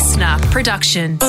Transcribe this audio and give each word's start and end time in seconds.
listener 0.00 0.38
production. 0.50 1.18
Brooke 1.18 1.28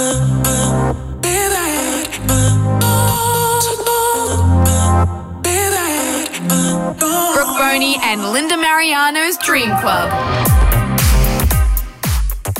Boney 7.58 7.98
and 8.02 8.32
Linda 8.32 8.56
Mariano's 8.56 9.38
Dream 9.40 9.72
Club. 9.82 10.61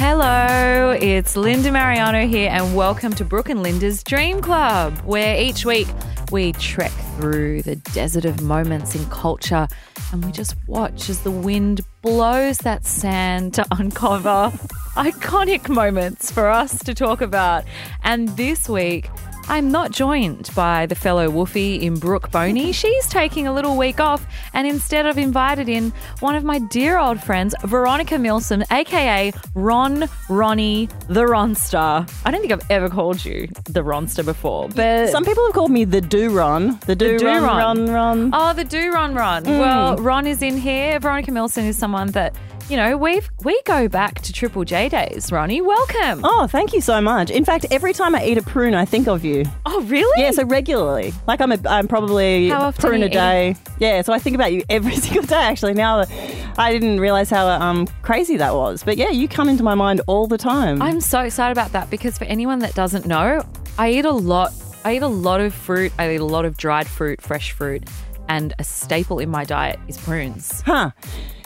Hello, 0.04 0.98
it's 1.00 1.38
Linda 1.38 1.72
Mariano 1.72 2.26
here, 2.26 2.50
and 2.52 2.76
welcome 2.76 3.14
to 3.14 3.24
Brooke 3.24 3.50
and 3.50 3.62
Linda's 3.62 4.02
Dream 4.02 4.42
Club, 4.42 4.98
where 5.06 5.40
each 5.40 5.64
week 5.64 5.88
we 6.32 6.54
trek 6.54 6.92
through 7.18 7.62
the 7.62 7.76
desert 7.76 8.26
of 8.26 8.42
moments 8.42 8.96
in 8.96 9.06
culture 9.12 9.68
and 10.12 10.26
we 10.26 10.32
just 10.32 10.56
watch 10.66 11.08
as 11.08 11.20
the 11.20 11.30
wind 11.30 11.82
blows 12.02 12.58
that 12.58 12.84
sand 12.84 13.54
to 13.54 13.66
uncover 13.70 14.52
iconic 14.96 15.70
moments 15.70 16.32
for 16.32 16.50
us 16.50 16.80
to 16.80 16.96
talk 16.96 17.22
about. 17.22 17.64
And 18.04 18.30
this 18.30 18.68
week, 18.68 19.08
I'm 19.52 19.70
not 19.70 19.92
joined 19.92 20.50
by 20.56 20.86
the 20.86 20.96
fellow 20.96 21.30
woofie 21.30 21.82
in 21.82 22.00
Brooke 22.00 22.32
Boney. 22.32 22.72
She's 22.72 23.06
taking 23.08 23.48
a 23.48 23.54
little 23.54 23.76
week 23.76 24.00
off, 24.00 24.26
and 24.54 24.66
instead 24.66 25.06
I've 25.06 25.18
invited 25.18 25.68
in 25.68 25.92
one 26.22 26.36
of 26.36 26.46
my 26.46 26.60
dear 26.60 26.98
old 26.98 27.22
friends, 27.22 27.54
Veronica 27.66 28.18
Milsom, 28.18 28.64
aka 28.72 29.34
Ron 29.54 30.08
Ronnie 30.30 30.88
the 31.10 31.24
Ronster. 31.24 32.10
I 32.24 32.32
don't 32.32 32.40
think 32.40 32.54
I've 32.54 32.72
ever 32.72 32.88
called 32.88 33.26
you 33.26 33.50
the 33.66 33.82
Ronster 33.82 34.24
before, 34.24 34.70
but 34.70 35.10
Some 35.10 35.26
people 35.26 35.44
have 35.48 35.54
called 35.54 35.72
me 35.72 35.84
the 35.84 36.00
do 36.00 36.30
Ron. 36.30 36.80
The 36.86 36.96
do 36.96 37.20
do-ron. 37.20 37.44
Ron, 37.44 37.58
Ron, 37.58 37.90
Ron. 37.90 38.30
Oh, 38.34 38.54
the 38.54 38.64
do 38.64 38.90
Ron 38.94 39.14
Ron. 39.16 39.44
Well, 39.44 39.98
mm. 39.98 40.06
Ron 40.06 40.28
is 40.28 40.42
in 40.42 40.56
here. 40.56 40.98
Veronica 40.98 41.34
Milsom 41.34 41.66
is 41.66 41.78
someone 41.78 42.12
that 42.12 42.34
you 42.72 42.78
know 42.78 42.96
we've 42.96 43.30
we 43.44 43.62
go 43.66 43.90
back 43.90 44.22
to 44.22 44.32
Triple 44.32 44.64
J 44.64 44.88
days. 44.88 45.30
Ronnie, 45.30 45.60
welcome. 45.60 46.22
Oh, 46.24 46.48
thank 46.48 46.72
you 46.72 46.80
so 46.80 47.02
much. 47.02 47.30
In 47.30 47.44
fact, 47.44 47.66
every 47.70 47.92
time 47.92 48.16
I 48.16 48.24
eat 48.24 48.38
a 48.38 48.42
prune, 48.42 48.74
I 48.74 48.86
think 48.86 49.10
of 49.10 49.26
you. 49.26 49.44
Oh, 49.66 49.82
really? 49.82 50.22
Yeah, 50.24 50.32
so 50.32 50.46
regularly. 50.46 51.14
Like 51.28 51.42
I'm 51.42 51.52
a, 51.52 51.58
I'm 51.66 51.90
probably 51.90 52.48
How 52.48 52.62
a 52.62 52.64
often 52.68 52.90
prune 52.90 53.04
a 53.04 53.10
day. 53.10 53.58
Yeah, 53.80 54.02
so 54.04 54.14
I 54.14 54.20
think 54.20 54.36
about 54.36 54.54
you 54.54 54.64
every 54.70 54.96
single 55.06 55.24
day. 55.24 55.36
Actually, 55.36 55.74
now 55.74 56.06
I 56.58 56.72
didn't 56.72 57.02
realize 57.02 57.30
how 57.30 57.46
um 57.50 57.88
crazy 58.04 58.38
that 58.38 58.56
was. 58.56 58.84
But 58.86 58.96
yeah, 58.96 59.10
you 59.10 59.28
come 59.28 59.50
into 59.50 59.64
my 59.64 59.76
mind 59.76 60.00
all 60.08 60.28
the 60.28 60.38
time. 60.38 60.82
I'm 60.82 61.02
so 61.02 61.20
excited 61.20 61.52
about 61.52 61.74
that 61.74 61.90
because 61.90 62.18
for 62.18 62.24
anyone 62.24 62.60
that 62.60 62.74
doesn't 62.74 63.06
know, 63.06 63.46
I 63.78 63.92
eat 63.92 64.06
a 64.06 64.12
lot. 64.12 64.54
I 64.86 64.96
eat 64.96 65.02
a 65.04 65.08
lot 65.08 65.42
of 65.42 65.54
fruit. 65.54 65.92
I 66.00 66.14
eat 66.14 66.22
a 66.22 66.26
lot 66.26 66.46
of 66.46 66.56
dried 66.56 66.88
fruit, 66.88 67.22
fresh 67.22 67.52
fruit, 67.52 67.84
and 68.30 68.54
a 68.60 68.64
staple 68.64 69.20
in 69.20 69.30
my 69.30 69.44
diet 69.44 69.78
is 69.90 69.98
prunes. 69.98 70.62
Huh. 70.62 70.92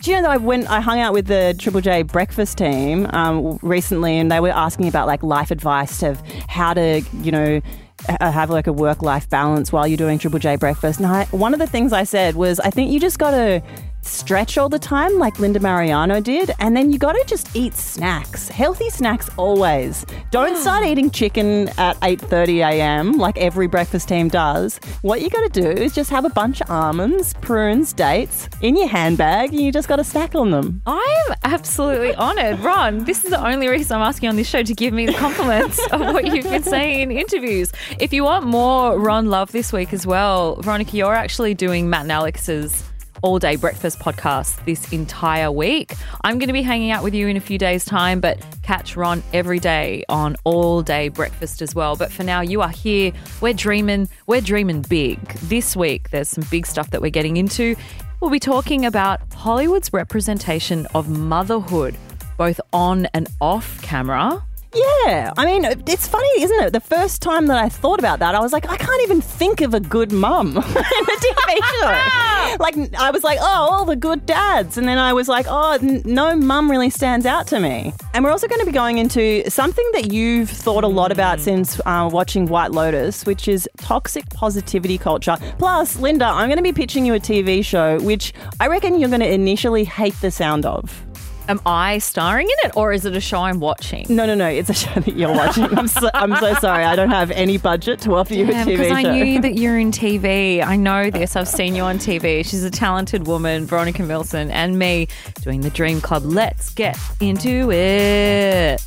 Do 0.06 0.12
you 0.12 0.18
know 0.18 0.22
that 0.22 0.32
I 0.34 0.38
went, 0.38 0.70
I 0.70 0.82
hung 0.82 1.00
out 1.00 1.14
with 1.14 1.26
the 1.26 1.56
Triple 1.58 1.82
J 1.82 2.04
breakfast 2.04 2.60
team 2.60 3.08
um, 3.10 3.58
recently, 3.64 4.20
and 4.20 4.32
they 4.32 4.40
were 4.40 4.52
asking 4.52 4.88
about 4.88 5.08
like 5.08 5.24
life 5.24 5.50
advice 5.50 6.04
of 6.04 6.22
how 6.48 6.76
to, 6.76 7.02
you 7.24 7.32
know, 7.32 7.60
h- 8.08 8.18
have 8.20 8.52
like 8.52 8.68
a 8.68 8.72
work 8.72 9.02
life 9.02 9.28
balance 9.32 9.72
while 9.72 9.88
you're 9.88 9.98
doing 9.98 10.20
Triple 10.20 10.38
J 10.38 10.58
breakfast. 10.58 11.00
And 11.00 11.08
I, 11.08 11.26
one 11.32 11.56
of 11.56 11.60
the 11.60 11.66
things 11.66 11.92
I 11.92 12.04
said 12.04 12.36
was, 12.36 12.60
I 12.60 12.70
think 12.70 12.92
you 12.92 13.00
just 13.00 13.18
got 13.18 13.32
to 13.32 13.64
stretch 14.08 14.58
all 14.58 14.70
the 14.70 14.80
time, 14.80 15.18
like 15.18 15.40
Linda 15.40 15.60
Mariano 15.60 16.20
did, 16.20 16.52
and 16.60 16.76
then 16.76 16.92
you 16.92 16.98
got 16.98 17.14
to 17.14 17.24
just 17.26 17.56
eat 17.56 17.74
snacks, 17.74 18.48
healthy 18.48 18.90
snacks 18.90 19.30
always. 19.38 20.06
Don't 20.32 20.58
start 20.58 20.86
eating 20.90 21.10
chicken 21.12 21.70
at 21.78 22.00
8:30 22.02 22.58
a.m. 22.60 23.14
like 23.14 23.38
every 23.38 23.68
breakfast 23.68 24.08
team 24.08 24.28
does. 24.28 24.80
What 25.02 25.22
you 25.22 25.30
got 25.30 25.52
to 25.52 25.62
do 25.62 25.70
is 25.70 25.94
just 25.94 26.10
have 26.10 26.26
a 26.26 26.30
bunch 26.30 26.62
of 26.62 26.70
almonds, 26.70 27.34
prunes, 27.36 27.94
dates 27.94 28.50
in 28.62 28.76
your 28.76 28.88
handbag, 28.88 29.50
and 29.50 29.60
you 29.62 29.72
just 29.72 29.88
got 29.88 29.98
to 29.98 30.04
snack 30.04 30.36
on 30.36 30.52
them. 30.52 30.82
I'm 30.86 31.36
absolutely 31.44 32.16
honoured. 32.26 32.60
Ron, 32.60 33.04
this 33.06 33.24
is 33.24 33.30
the 33.32 33.46
only 33.46 33.68
reason 33.68 33.98
I'm 33.98 34.08
asking 34.08 34.30
on 34.30 34.36
this 34.36 34.48
show 34.48 34.64
to 34.64 34.74
give 34.74 34.94
me 34.94 35.06
the 35.06 35.14
compliments 35.14 35.80
of 35.92 36.00
what 36.02 36.26
you've 36.28 36.46
been 36.46 36.64
saying 36.64 37.12
in 37.12 37.12
interviews. 37.12 37.72
If 38.00 38.14
you 38.14 38.24
want 38.24 38.46
more 38.46 39.00
Ron 39.00 39.28
Love 39.28 39.52
this 39.52 39.74
week 39.74 39.94
as 39.94 40.06
well, 40.06 40.56
Veronica, 40.62 40.96
you're 40.96 41.14
actually 41.14 41.54
doing 41.54 41.90
Matt 41.90 42.04
and 42.04 42.12
Alex's 42.12 42.84
all 43.26 43.40
day 43.40 43.56
breakfast 43.56 43.98
podcast 43.98 44.64
this 44.66 44.94
entire 44.94 45.52
week. 45.52 45.96
I'm 46.24 46.38
going 46.38 46.48
to 46.48 46.54
be 46.54 46.62
hanging 46.62 46.92
out 46.92 47.04
with 47.04 47.16
you 47.16 47.28
in 47.28 47.36
a 47.36 47.40
few 47.40 47.58
days' 47.58 47.84
time, 47.84 48.20
but 48.20 48.46
catch 48.62 48.96
Ron 48.96 49.24
every 49.34 49.58
day 49.58 50.06
on 50.10 50.36
all 50.44 50.84
day 50.84 51.10
breakfast 51.10 51.64
as 51.64 51.74
well. 51.74 51.96
But 51.96 52.12
for 52.12 52.24
now, 52.24 52.42
you 52.42 52.62
are 52.62 52.70
here. 52.70 53.12
We're 53.42 53.54
dreaming, 53.54 54.10
we're 54.28 54.42
dreaming 54.42 54.84
big. 54.84 55.20
This 55.40 55.76
week, 55.76 56.12
there's 56.12 56.30
some 56.30 56.44
big 56.52 56.68
stuff 56.68 56.92
that 56.92 57.02
we're 57.02 57.10
getting 57.10 57.38
into. 57.38 57.76
We'll 58.22 58.30
be 58.30 58.40
talking 58.40 58.86
about 58.86 59.22
Hollywood's 59.34 59.92
representation 59.92 60.86
of 60.94 61.10
motherhood, 61.10 61.98
both 62.38 62.62
on 62.74 63.08
and 63.16 63.28
off 63.42 63.82
camera. 63.82 64.46
Yeah, 64.76 65.32
I 65.36 65.46
mean, 65.48 65.66
it's 65.88 66.08
funny, 66.08 66.44
isn't 66.44 66.64
it? 66.64 66.74
The 66.74 66.80
first 66.80 67.24
time 67.24 67.48
that 67.48 67.58
I 67.58 67.70
thought 67.70 67.98
about 67.98 68.20
that, 68.20 68.36
I 68.36 68.40
was 68.40 68.54
like, 68.54 68.70
I 68.70 68.78
can't 68.78 69.02
even 69.02 69.20
think 69.20 69.62
of 69.62 69.74
a 69.74 69.80
good 69.80 70.12
mum 70.12 70.50
in 70.58 70.58
a 70.58 70.62
TV 70.62 71.58
show. 71.82 72.22
like, 72.60 72.76
I 72.96 73.12
was 73.12 73.24
like, 73.24 73.40
oh, 73.42 73.68
all 73.72 73.86
the 73.86 73.96
good 73.96 74.26
dads. 74.26 74.78
And 74.78 74.88
then 74.88 74.98
I 74.98 75.14
was 75.14 75.28
like, 75.28 75.46
oh, 75.50 75.78
n- 75.82 76.02
no 76.06 76.36
mum 76.36 76.70
really 76.70 76.90
stands 76.90 77.26
out 77.26 77.48
to 77.48 77.60
me. 77.60 77.94
And 78.14 78.24
we're 78.24 78.32
also 78.32 78.48
going 78.48 78.60
to 78.60 78.66
be 78.66 78.72
going 78.72 78.98
into 78.98 79.50
something 79.50 79.86
that 79.94 80.12
you've 80.12 80.50
thought 80.50 80.84
a 80.84 80.88
lot 80.88 81.12
about 81.12 81.40
since 81.40 81.80
uh, 81.86 82.10
watching 82.12 82.46
White 82.48 82.72
Lotus, 82.72 83.26
which 83.26 83.48
is 83.48 83.70
toxic 83.78 84.30
positivity 84.32 84.98
culture. 84.98 85.38
Plus, 85.58 85.98
Linda, 85.98 86.26
I'm 86.26 86.48
going 86.48 86.58
to 86.58 86.64
be 86.64 86.74
pitching 86.74 87.06
you 87.06 87.14
a 87.14 87.20
TV 87.20 87.64
show, 87.64 88.00
which 88.02 88.34
I 88.60 88.68
reckon 88.68 89.00
you're 89.00 89.10
going 89.10 89.22
to 89.22 89.32
initially 89.32 89.84
hate 89.84 90.16
the 90.22 90.32
sound 90.32 90.66
of. 90.66 91.06
Am 91.48 91.62
I 91.66 92.00
starring 92.00 92.48
in 92.48 92.70
it 92.70 92.76
or 92.76 92.92
is 92.92 93.06
it 93.06 93.16
a 93.16 93.22
show 93.22 93.40
I'm 93.40 93.60
watching? 93.60 94.06
No, 94.10 94.26
no, 94.26 94.34
no. 94.34 94.48
It's 94.48 94.70
a 94.70 94.74
show 94.74 95.00
that 95.00 95.16
you're 95.16 95.32
watching. 95.32 95.66
I'm 95.78 95.88
so, 95.88 96.10
I'm 96.14 96.36
so 96.38 96.56
sorry. 96.56 96.84
I 96.84 96.96
don't 96.96 97.12
have 97.12 97.30
any 97.32 97.58
budget 97.58 98.00
to 98.02 98.16
offer 98.16 98.34
you 98.34 98.46
a 98.46 98.48
TV 98.48 98.66
because 98.66 98.92
I 98.92 99.04
show. 99.04 99.14
knew 99.14 99.42
that 99.42 99.56
you're 99.56 99.78
in 99.78 99.92
TV. 100.06 100.66
I 100.66 100.76
know 100.76 101.12
this. 101.12 101.36
I've 101.36 101.48
seen 101.48 101.76
you 101.76 101.84
on 101.84 101.98
TV. 102.00 102.44
She's 102.44 102.64
a 102.64 102.72
talented 102.72 103.28
woman, 103.28 103.66
Veronica 103.66 104.02
Milsom, 104.04 104.50
and 104.50 104.80
me 104.80 105.08
doing 105.42 105.62
the 105.62 105.70
Dream 105.70 106.02
Club. 106.02 106.24
Let's 106.26 106.74
get 106.74 106.98
into 107.20 107.72
it. 107.72 108.82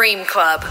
Dream 0.00 0.24
Club. 0.24 0.64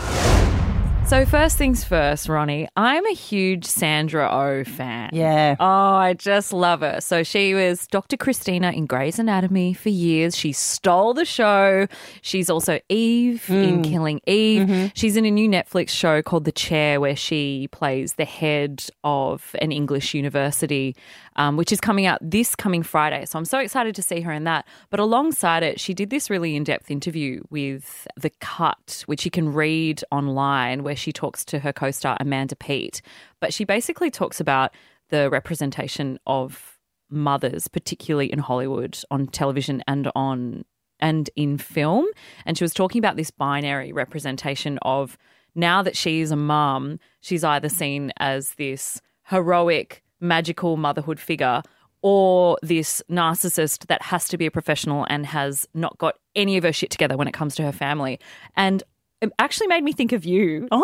So 1.06 1.24
first 1.24 1.56
things 1.56 1.84
first, 1.84 2.28
Ronnie. 2.28 2.68
I'm 2.76 3.06
a 3.06 3.14
huge 3.14 3.66
Sandra 3.66 4.28
O 4.28 4.64
fan. 4.64 5.12
yeah. 5.14 5.56
Oh, 5.60 5.66
I 5.66 6.16
just 6.16 6.52
love 6.52 6.82
her. 6.82 7.00
So 7.00 7.22
she 7.22 7.54
was 7.54 7.86
Dr. 7.86 8.18
Cristina 8.18 8.72
in 8.72 8.88
Grey's 8.88 9.20
Anatomy 9.20 9.74
for 9.74 9.90
years. 9.90 10.36
She 10.36 10.52
stole 10.52 11.14
the 11.14 11.26
show. 11.26 11.86
She's 12.22 12.50
also 12.50 12.80
Eve 12.90 13.48
in 13.50 13.78
hmm. 13.78 13.82
Killing 13.84 14.22
Eve. 14.26 14.68
Mm-hmm. 14.68 14.88
She's 14.96 15.16
in 15.16 15.26
a 15.26 15.32
new 15.32 15.48
Netflix 15.48 15.90
show 15.90 16.24
called 16.24 16.46
The 16.46 16.52
Chair, 16.52 17.00
where 17.00 17.16
she 17.16 17.70
plays 17.72 18.14
the 18.14 18.26
head 18.26 18.86
of 19.04 19.56
an 19.62 19.72
English 19.72 20.16
university, 20.16 20.96
um, 21.40 21.56
which 21.56 21.72
is 21.72 21.80
coming 21.80 22.06
out 22.06 22.20
this 22.22 22.54
coming 22.54 22.84
Friday. 22.84 23.26
So 23.26 23.40
I'm 23.40 23.46
so 23.46 23.60
excited 23.60 23.96
to 23.96 24.02
see 24.04 24.20
her 24.20 24.32
in 24.32 24.44
that. 24.44 24.68
But 24.90 25.00
alongside 25.00 25.64
it, 25.64 25.80
she 25.80 25.94
did 25.94 26.10
this 26.10 26.30
really 26.30 26.56
in 26.58 26.66
depth 26.66 26.92
interview 26.92 27.42
with 27.50 28.06
The 28.18 28.30
Cut, 28.42 29.04
which 29.06 29.24
you 29.24 29.32
can 29.32 29.54
read 29.54 30.04
online, 30.12 30.84
where 30.84 30.98
she 30.98 31.14
talks 31.14 31.46
to 31.46 31.60
her 31.60 31.72
co 31.72 31.92
star 31.92 32.18
Amanda 32.20 32.58
Peet. 32.58 33.02
But 33.40 33.54
she 33.54 33.64
basically 33.64 34.12
talks 34.12 34.42
about 34.42 34.76
the 35.12 35.30
representation 35.30 36.20
of 36.28 36.78
mothers, 37.10 37.70
particularly 37.70 38.32
in 38.32 38.40
Hollywood, 38.40 39.00
on 39.10 39.28
television 39.28 39.82
and 39.88 40.12
on 40.16 40.66
and 41.00 41.30
in 41.38 41.58
film. 41.58 42.06
And 42.46 42.58
she 42.58 42.66
was 42.66 42.74
talking 42.74 43.00
about 43.00 43.16
this 43.16 43.32
binary 43.32 43.94
representation 43.94 44.78
of 44.82 45.18
now 45.56 45.84
that 45.84 45.96
she's 45.96 46.32
a 46.32 46.36
mum, 46.36 47.00
she's 47.22 47.46
either 47.46 47.70
seen 47.70 48.12
as 48.18 48.56
this 48.56 49.02
heroic, 49.30 50.04
magical 50.20 50.78
motherhood 50.78 51.20
figure 51.20 51.62
or 52.02 52.58
this 52.62 53.02
narcissist 53.10 53.88
that 53.88 54.02
has 54.02 54.28
to 54.30 54.38
be 54.38 54.46
a 54.46 54.52
professional 54.52 55.06
and 55.10 55.26
has 55.26 55.68
not 55.74 55.98
got 55.98 56.16
any 56.36 56.56
of 56.58 56.64
her 56.64 56.72
shit 56.72 56.90
together 56.90 57.18
when 57.18 57.28
it 57.28 57.34
comes 57.34 57.56
to 57.56 57.64
her 57.64 57.74
family. 57.74 58.20
And 58.56 58.84
it 59.22 59.34
actually 59.38 59.68
made 59.68 59.84
me 59.84 59.92
think 59.92 60.14
of 60.14 60.24
you. 60.24 60.66
Oh. 60.72 60.82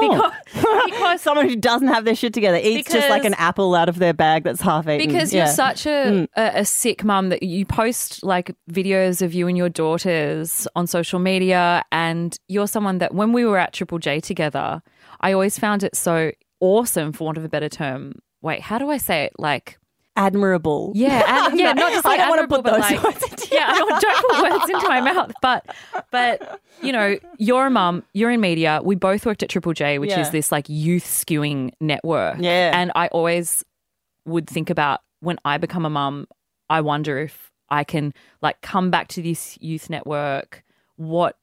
because, 0.51 0.83
because 0.85 1.21
Someone 1.21 1.47
who 1.47 1.55
doesn't 1.55 1.87
have 1.87 2.03
their 2.03 2.15
shit 2.15 2.33
together 2.33 2.59
eats 2.61 2.91
just 2.91 3.09
like 3.09 3.23
an 3.23 3.33
apple 3.35 3.73
out 3.75 3.87
of 3.87 3.97
their 3.97 4.13
bag 4.13 4.43
that's 4.43 4.59
half 4.59 4.89
eaten. 4.89 5.07
because 5.07 5.33
Yeah. 5.33 5.45
you're 5.45 5.53
such 5.53 5.85
a, 5.85 5.89
mm. 5.89 6.27
a, 6.35 6.59
a 6.59 6.65
sick 6.65 7.05
mum 7.05 7.29
that 7.29 7.43
you 7.43 7.65
post 7.65 8.21
like 8.21 8.53
videos 8.69 9.21
of 9.21 9.33
you 9.33 9.47
and 9.47 9.57
your 9.57 9.69
daughters 9.69 10.67
on 10.75 10.85
social 10.85 11.19
media 11.19 11.83
and 11.93 12.37
you're 12.49 12.67
someone 12.67 12.97
that 12.97 13.15
when 13.15 13.31
we 13.31 13.45
were 13.45 13.57
at 13.57 13.71
triple 13.71 13.99
j 13.99 14.19
together 14.19 14.81
i 15.21 15.31
always 15.31 15.57
found 15.57 15.81
it 15.81 15.95
so 15.95 16.31
awesome 16.59 17.13
for 17.13 17.23
want 17.23 17.37
of 17.37 17.45
a 17.45 17.49
better 17.49 17.69
term 17.69 18.13
wait 18.45 18.61
how 18.61 18.77
do 18.77 18.89
i 18.89 18.97
say 18.97 19.23
it 19.25 19.33
like 19.37 19.77
admirable. 20.17 20.93
Yeah, 20.95 21.47
and, 21.49 21.59
yeah, 21.59 21.73
not 21.73 21.91
just 21.91 22.05
like 22.05 22.19
I 22.19 22.23
don't 22.23 22.29
want 22.29 22.39
to 22.39 22.43
admirable, 22.43 22.63
put 22.63 22.63
but 22.63 22.81
those 22.81 22.91
like, 22.91 23.03
words 23.03 23.31
into 23.31 23.53
yeah, 23.53 23.65
I 23.67 23.77
don't, 23.77 24.01
don't 24.01 24.29
put 24.29 24.51
words 24.51 24.69
into 24.69 24.87
my 24.87 25.01
mouth, 25.01 25.31
but 25.41 25.75
but 26.11 26.61
you 26.81 26.91
know, 26.93 27.17
you're 27.37 27.67
a 27.67 27.69
mum, 27.69 28.03
you're 28.13 28.31
in 28.31 28.39
media. 28.41 28.79
We 28.83 28.95
both 28.95 29.25
worked 29.25 29.43
at 29.43 29.49
Triple 29.49 29.73
J, 29.73 29.99
which 29.99 30.11
Yeah. 30.11 30.21
is 30.21 30.29
this 30.31 30.51
like 30.51 30.69
youth 30.69 31.03
skewing 31.03 31.71
network. 31.81 32.37
Yeah. 32.39 32.71
and 32.73 32.91
I 32.95 33.07
always 33.07 33.63
would 34.25 34.47
think 34.47 34.69
about 34.69 35.01
when 35.19 35.37
I 35.43 35.57
become 35.57 35.85
a 35.85 35.89
mum. 35.89 36.27
I 36.69 36.81
wonder 36.81 37.19
if 37.19 37.51
I 37.69 37.83
can 37.83 38.13
like 38.41 38.61
come 38.61 38.89
back 38.91 39.09
to 39.09 39.21
this 39.21 39.57
youth 39.59 39.89
network, 39.89 40.63
what 40.95 41.37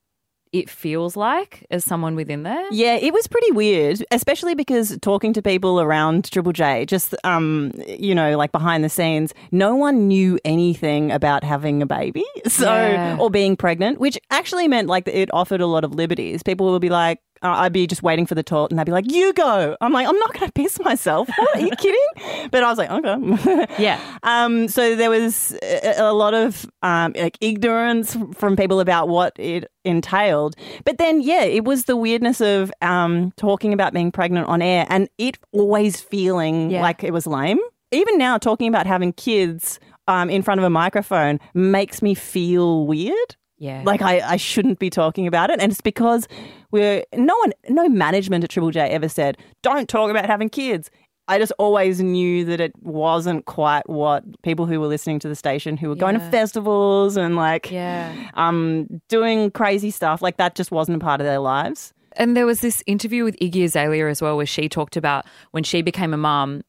it 0.53 0.69
feels 0.69 1.17
like 1.17 1.67
as 1.71 1.85
someone 1.85 2.15
within 2.15 2.43
there. 2.43 2.65
Yeah, 2.73 2.95
it 2.97 3.13
was 3.13 3.27
pretty 3.27 3.51
weird, 3.53 4.05
especially 4.11 4.55
because 4.55 4.99
talking 5.01 5.33
to 5.33 5.43
people 5.43 5.81
around 5.81 6.31
Triple 6.31 6.53
J, 6.53 6.85
just 6.87 7.15
um, 7.25 7.73
you 7.87 8.15
know, 8.15 8.37
like 8.37 8.53
behind 8.53 8.85
the 8.85 8.89
scenes, 8.89 9.33
no 9.51 9.75
one 9.75 10.09
knew 10.09 10.39
anything 10.45 11.11
about 11.11 11.43
having 11.45 11.81
a 11.83 11.87
baby, 11.87 12.25
so 12.47 12.65
Yeah. 12.67 13.17
or 13.19 13.31
being 13.31 13.57
pregnant, 13.57 13.99
which 13.99 14.19
actually 14.31 14.69
meant 14.69 14.89
like 14.89 15.09
it 15.09 15.31
offered 15.33 15.61
a 15.61 15.67
lot 15.67 15.85
of 15.85 15.95
liberties. 15.95 16.43
People 16.43 16.71
would 16.73 16.83
be 16.83 16.91
like. 16.91 17.19
Uh, 17.43 17.49
I'd 17.59 17.73
be 17.73 17.87
just 17.87 18.03
waiting 18.03 18.27
for 18.27 18.35
the 18.35 18.43
talk, 18.43 18.71
and 18.71 18.79
they'd 18.79 18.85
be 18.87 18.93
like, 18.93 19.11
"You 19.11 19.33
go." 19.33 19.77
I'm 19.81 19.93
like, 19.93 20.07
"I'm 20.09 20.19
not 20.19 20.33
going 20.33 20.47
to 20.47 20.53
piss 20.53 20.79
myself." 20.81 21.29
What, 21.37 21.57
are 21.57 21.61
you 21.61 21.71
kidding? 21.79 22.49
But 22.51 22.63
I 22.63 22.69
was 22.71 22.79
like, 22.79 22.91
"Okay." 22.91 23.67
Yeah. 23.83 23.99
Um, 24.25 24.69
so 24.69 24.95
there 24.95 25.11
was 25.11 25.57
a, 25.63 25.95
a 25.99 26.13
lot 26.13 26.33
of 26.33 26.65
um, 26.83 27.13
like 27.17 27.37
ignorance 27.41 28.17
from 28.35 28.55
people 28.57 28.79
about 28.79 29.09
what 29.09 29.33
it 29.37 29.71
entailed. 29.85 30.55
But 30.85 30.99
then, 30.99 31.21
yeah, 31.21 31.43
it 31.43 31.65
was 31.65 31.85
the 31.85 31.97
weirdness 31.97 32.41
of 32.41 32.73
um, 32.83 33.33
talking 33.37 33.73
about 33.73 33.93
being 33.93 34.13
pregnant 34.13 34.47
on 34.49 34.63
air 34.63 34.87
and 34.89 35.09
it 35.19 35.39
always 35.51 36.01
feeling 36.01 36.71
Yeah. 36.71 36.83
like 36.83 37.03
it 37.03 37.13
was 37.13 37.27
lame. 37.27 37.59
Even 37.91 38.17
now, 38.17 38.39
talking 38.39 38.69
about 38.69 38.87
having 38.87 39.13
kids 39.13 39.81
um, 40.09 40.31
in 40.31 40.43
front 40.43 40.61
of 40.61 40.65
a 40.65 40.71
microphone 40.71 41.41
makes 41.53 42.01
me 42.01 42.15
feel 42.15 42.87
weird. 42.87 43.37
Yeah. 43.63 43.85
Like 43.85 44.03
I, 44.03 44.19
I 44.19 44.37
shouldn't 44.39 44.81
be 44.81 44.91
talking 44.91 45.29
about 45.29 45.49
it, 45.51 45.61
and 45.61 45.71
it's 45.71 45.81
because 45.81 46.27
we're 46.73 47.05
no 47.15 47.37
one, 47.37 47.53
no 47.69 47.89
management 47.89 48.43
at 48.43 48.51
Triple 48.51 48.73
J 48.73 48.81
ever 48.81 49.09
said 49.09 49.39
don't 49.63 49.89
talk 49.89 50.11
about 50.11 50.27
having 50.27 50.49
kids. 50.49 50.91
I 51.29 51.39
just 51.39 51.53
always 51.61 52.01
knew 52.01 52.45
that 52.47 52.61
it 52.61 52.73
wasn't 52.83 53.45
quite 53.45 53.89
what 53.89 54.25
people 54.43 54.67
who 54.67 54.81
were 54.81 54.89
listening 54.89 55.21
to 55.21 55.29
the 55.29 55.37
station, 55.37 55.77
who 55.77 55.89
were 55.89 55.95
going 55.95 56.15
to 56.19 56.31
festivals 56.33 57.17
and 57.17 57.37
like 57.37 57.71
yeah. 57.71 58.31
um 58.35 59.01
doing 59.09 59.53
crazy 59.53 59.93
stuff, 59.93 60.23
like 60.23 60.39
that 60.39 60.57
just 60.57 60.73
wasn't 60.73 60.97
a 60.97 61.01
part 61.01 61.21
of 61.21 61.25
their 61.25 61.39
lives. 61.39 61.95
And 62.17 62.37
there 62.37 62.47
was 62.47 62.63
this 62.63 62.83
interview 62.89 63.23
with 63.23 63.37
Iggy 63.39 63.63
Azalea 63.63 64.09
as 64.09 64.21
well, 64.21 64.37
where 64.37 64.45
she 64.45 64.69
talked 64.69 64.97
about 64.97 65.25
when 65.53 65.63
she 65.63 65.83
became 65.83 66.13
a 66.13 66.19
mum 66.19 66.63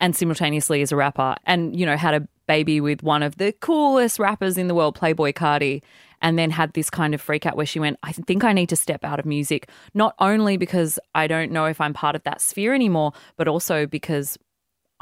and 0.00 0.16
simultaneously 0.16 0.82
as 0.82 0.90
a 0.90 0.96
rapper, 0.96 1.36
and 1.46 1.78
you 1.78 1.86
know 1.86 1.96
had 1.96 2.14
a 2.14 2.28
baby 2.46 2.80
with 2.80 3.02
one 3.02 3.22
of 3.22 3.36
the 3.36 3.52
coolest 3.52 4.18
rappers 4.18 4.58
in 4.58 4.68
the 4.68 4.74
world, 4.74 4.98
Playboi 4.98 5.32
Carti, 5.32 5.82
and 6.22 6.38
then 6.38 6.50
had 6.50 6.72
this 6.72 6.90
kind 6.90 7.14
of 7.14 7.20
freak 7.20 7.44
out 7.46 7.56
where 7.56 7.66
she 7.66 7.80
went, 7.80 7.98
"I 8.02 8.12
think 8.12 8.44
I 8.44 8.52
need 8.52 8.68
to 8.70 8.76
step 8.76 9.04
out 9.04 9.18
of 9.18 9.26
music, 9.26 9.68
not 9.92 10.14
only 10.18 10.56
because 10.56 10.98
I 11.14 11.26
don't 11.26 11.52
know 11.52 11.66
if 11.66 11.80
I'm 11.80 11.92
part 11.92 12.16
of 12.16 12.22
that 12.24 12.40
sphere 12.40 12.74
anymore, 12.74 13.12
but 13.36 13.48
also 13.48 13.86
because." 13.86 14.38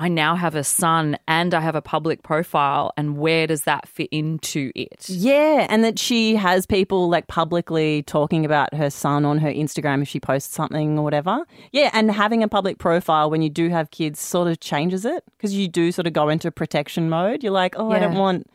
I 0.02 0.08
now 0.08 0.34
have 0.34 0.56
a 0.56 0.64
son 0.64 1.16
and 1.28 1.54
I 1.54 1.60
have 1.60 1.76
a 1.76 1.80
public 1.80 2.24
profile, 2.24 2.92
and 2.96 3.18
where 3.18 3.46
does 3.46 3.62
that 3.64 3.86
fit 3.86 4.08
into 4.10 4.72
it? 4.74 5.08
Yeah, 5.08 5.68
and 5.70 5.84
that 5.84 5.96
she 5.96 6.34
has 6.34 6.66
people 6.66 7.08
like 7.08 7.28
publicly 7.28 8.02
talking 8.02 8.44
about 8.44 8.74
her 8.74 8.90
son 8.90 9.24
on 9.24 9.38
her 9.38 9.48
Instagram 9.48 10.02
if 10.02 10.08
she 10.08 10.18
posts 10.18 10.52
something 10.52 10.98
or 10.98 11.04
whatever. 11.04 11.44
Yeah, 11.70 11.90
and 11.92 12.10
having 12.10 12.42
a 12.42 12.48
public 12.48 12.78
profile 12.78 13.30
when 13.30 13.42
you 13.42 13.48
do 13.48 13.68
have 13.68 13.92
kids 13.92 14.18
sort 14.18 14.48
of 14.48 14.58
changes 14.58 15.04
it 15.04 15.22
because 15.36 15.54
you 15.54 15.68
do 15.68 15.92
sort 15.92 16.08
of 16.08 16.14
go 16.14 16.28
into 16.28 16.50
protection 16.50 17.08
mode. 17.08 17.44
You're 17.44 17.52
like, 17.52 17.76
oh, 17.78 17.92
I 17.92 18.00
don't 18.00 18.16
want. 18.16 18.50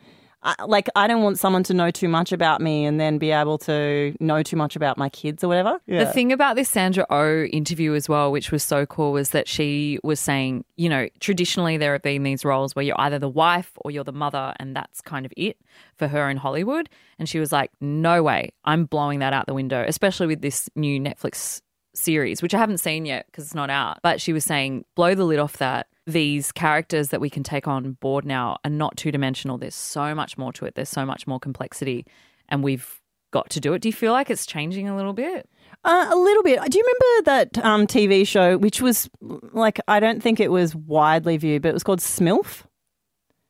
I, 0.48 0.64
like 0.66 0.88
I 0.96 1.08
don't 1.08 1.24
want 1.24 1.38
someone 1.38 1.64
to 1.64 1.74
know 1.74 1.92
too 1.92 2.08
much 2.08 2.32
about 2.32 2.62
me 2.62 2.86
and 2.86 3.00
then 3.00 3.18
be 3.18 3.32
able 3.32 3.58
to 3.60 4.16
know 4.22 4.42
too 4.42 4.56
much 4.56 4.78
about 4.78 4.98
my 4.98 5.10
kids 5.10 5.44
or 5.44 5.50
whatever. 5.50 5.80
The 6.06 6.06
thing 6.14 6.32
about 6.32 6.56
this 6.56 6.70
Sandra 6.70 7.06
O 7.10 7.44
interview 7.44 7.94
as 7.94 8.08
well, 8.08 8.32
which 8.32 8.50
was 8.50 8.64
so 8.64 8.86
cool, 8.86 9.12
was 9.12 9.32
that 9.32 9.50
she 9.50 10.00
was 10.04 10.22
saying, 10.22 10.64
you 10.78 10.88
know, 10.88 11.10
traditionally 11.20 11.76
there 11.76 11.92
have 11.92 12.02
been 12.02 12.24
these 12.24 12.46
roles 12.46 12.76
where 12.76 12.84
you're 12.84 13.00
either 13.02 13.20
the 13.20 13.30
wife 13.30 13.74
or 13.82 13.92
you're 13.92 14.06
the 14.06 14.14
mother, 14.14 14.54
and 14.58 14.74
that's 14.74 15.02
kind 15.02 15.26
of 15.26 15.34
it 15.36 15.58
for 15.98 16.08
her 16.08 16.30
in 16.30 16.38
Hollywood. 16.38 16.90
And 17.20 17.28
she 17.28 17.40
was 17.40 17.52
like, 17.52 17.70
no 17.82 18.24
way, 18.24 18.54
I'm 18.64 18.86
blowing 18.86 19.20
that 19.20 19.34
out 19.34 19.48
the 19.48 19.54
window, 19.54 19.84
especially 19.86 20.28
with 20.28 20.42
this 20.42 20.70
new 20.76 20.98
Netflix 20.98 21.62
series, 21.94 22.42
which 22.42 22.54
I 22.54 22.58
haven't 22.58 22.78
seen 22.78 23.06
yet 23.06 23.26
because 23.26 23.44
it's 23.44 23.56
not 23.56 23.70
out. 23.70 24.00
But 24.02 24.22
she 24.22 24.32
was 24.32 24.46
saying, 24.46 24.86
blow 24.96 25.14
the 25.14 25.26
lid 25.26 25.40
off 25.40 25.58
that. 25.58 25.88
These 26.07 26.51
characters 26.54 27.09
that 27.09 27.21
we 27.21 27.30
can 27.30 27.44
take 27.44 27.68
on 27.68 27.94
board 27.94 28.25
now 28.25 28.57
are 28.63 28.71
not 28.71 28.95
two 28.98 29.12
dimensional. 29.12 29.57
There's 29.57 29.75
so 29.75 30.15
much 30.15 30.38
more 30.38 30.54
to 30.54 30.65
it. 30.65 30.74
There's 30.75 30.89
so 30.89 31.06
much 31.06 31.27
more 31.27 31.39
complexity, 31.39 32.06
and 32.50 32.63
we've 32.63 33.01
got 33.31 33.50
to 33.51 33.59
do 33.59 33.74
it. 33.74 33.81
Do 33.81 33.89
you 33.89 33.94
feel 33.94 34.13
like 34.13 34.30
it's 34.30 34.45
changing 34.45 34.88
a 34.88 34.95
little 34.95 35.13
bit? 35.13 35.50
Uh, 35.83 36.07
a 36.09 36.15
little 36.15 36.44
bit. 36.44 36.59
Do 36.69 36.77
you 36.77 36.83
remember 36.83 37.25
that 37.25 37.65
um, 37.65 37.88
TV 37.88 38.25
show, 38.25 38.57
which 38.57 38.81
was 38.81 39.09
like, 39.21 39.80
I 39.88 40.00
don't 40.00 40.24
think 40.24 40.39
it 40.39 40.50
was 40.50 40.75
widely 40.75 41.38
viewed, 41.38 41.62
but 41.62 41.69
it 41.69 41.74
was 41.74 41.83
called 41.83 42.00
Smilf? 42.00 42.63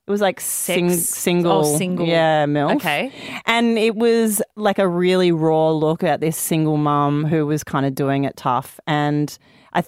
It 0.08 0.12
was 0.12 0.22
like 0.22 0.40
sing- 0.40 0.90
single. 0.92 1.66
oh, 1.66 1.78
single. 1.78 2.08
Yeah, 2.08 2.46
MILF. 2.46 2.78
Okay. 2.78 3.12
And 3.46 3.78
it 3.78 3.96
was 3.96 4.42
like 4.56 4.80
a 4.80 4.88
really 4.88 5.34
raw 5.34 5.72
look 5.72 6.02
at 6.02 6.22
this 6.22 6.38
single 6.38 6.78
mum 6.78 7.26
who 7.26 7.46
was 7.46 7.64
kind 7.64 7.86
of 7.86 7.94
doing 7.94 8.24
it 8.24 8.38
tough. 8.38 8.80
And 8.88 9.38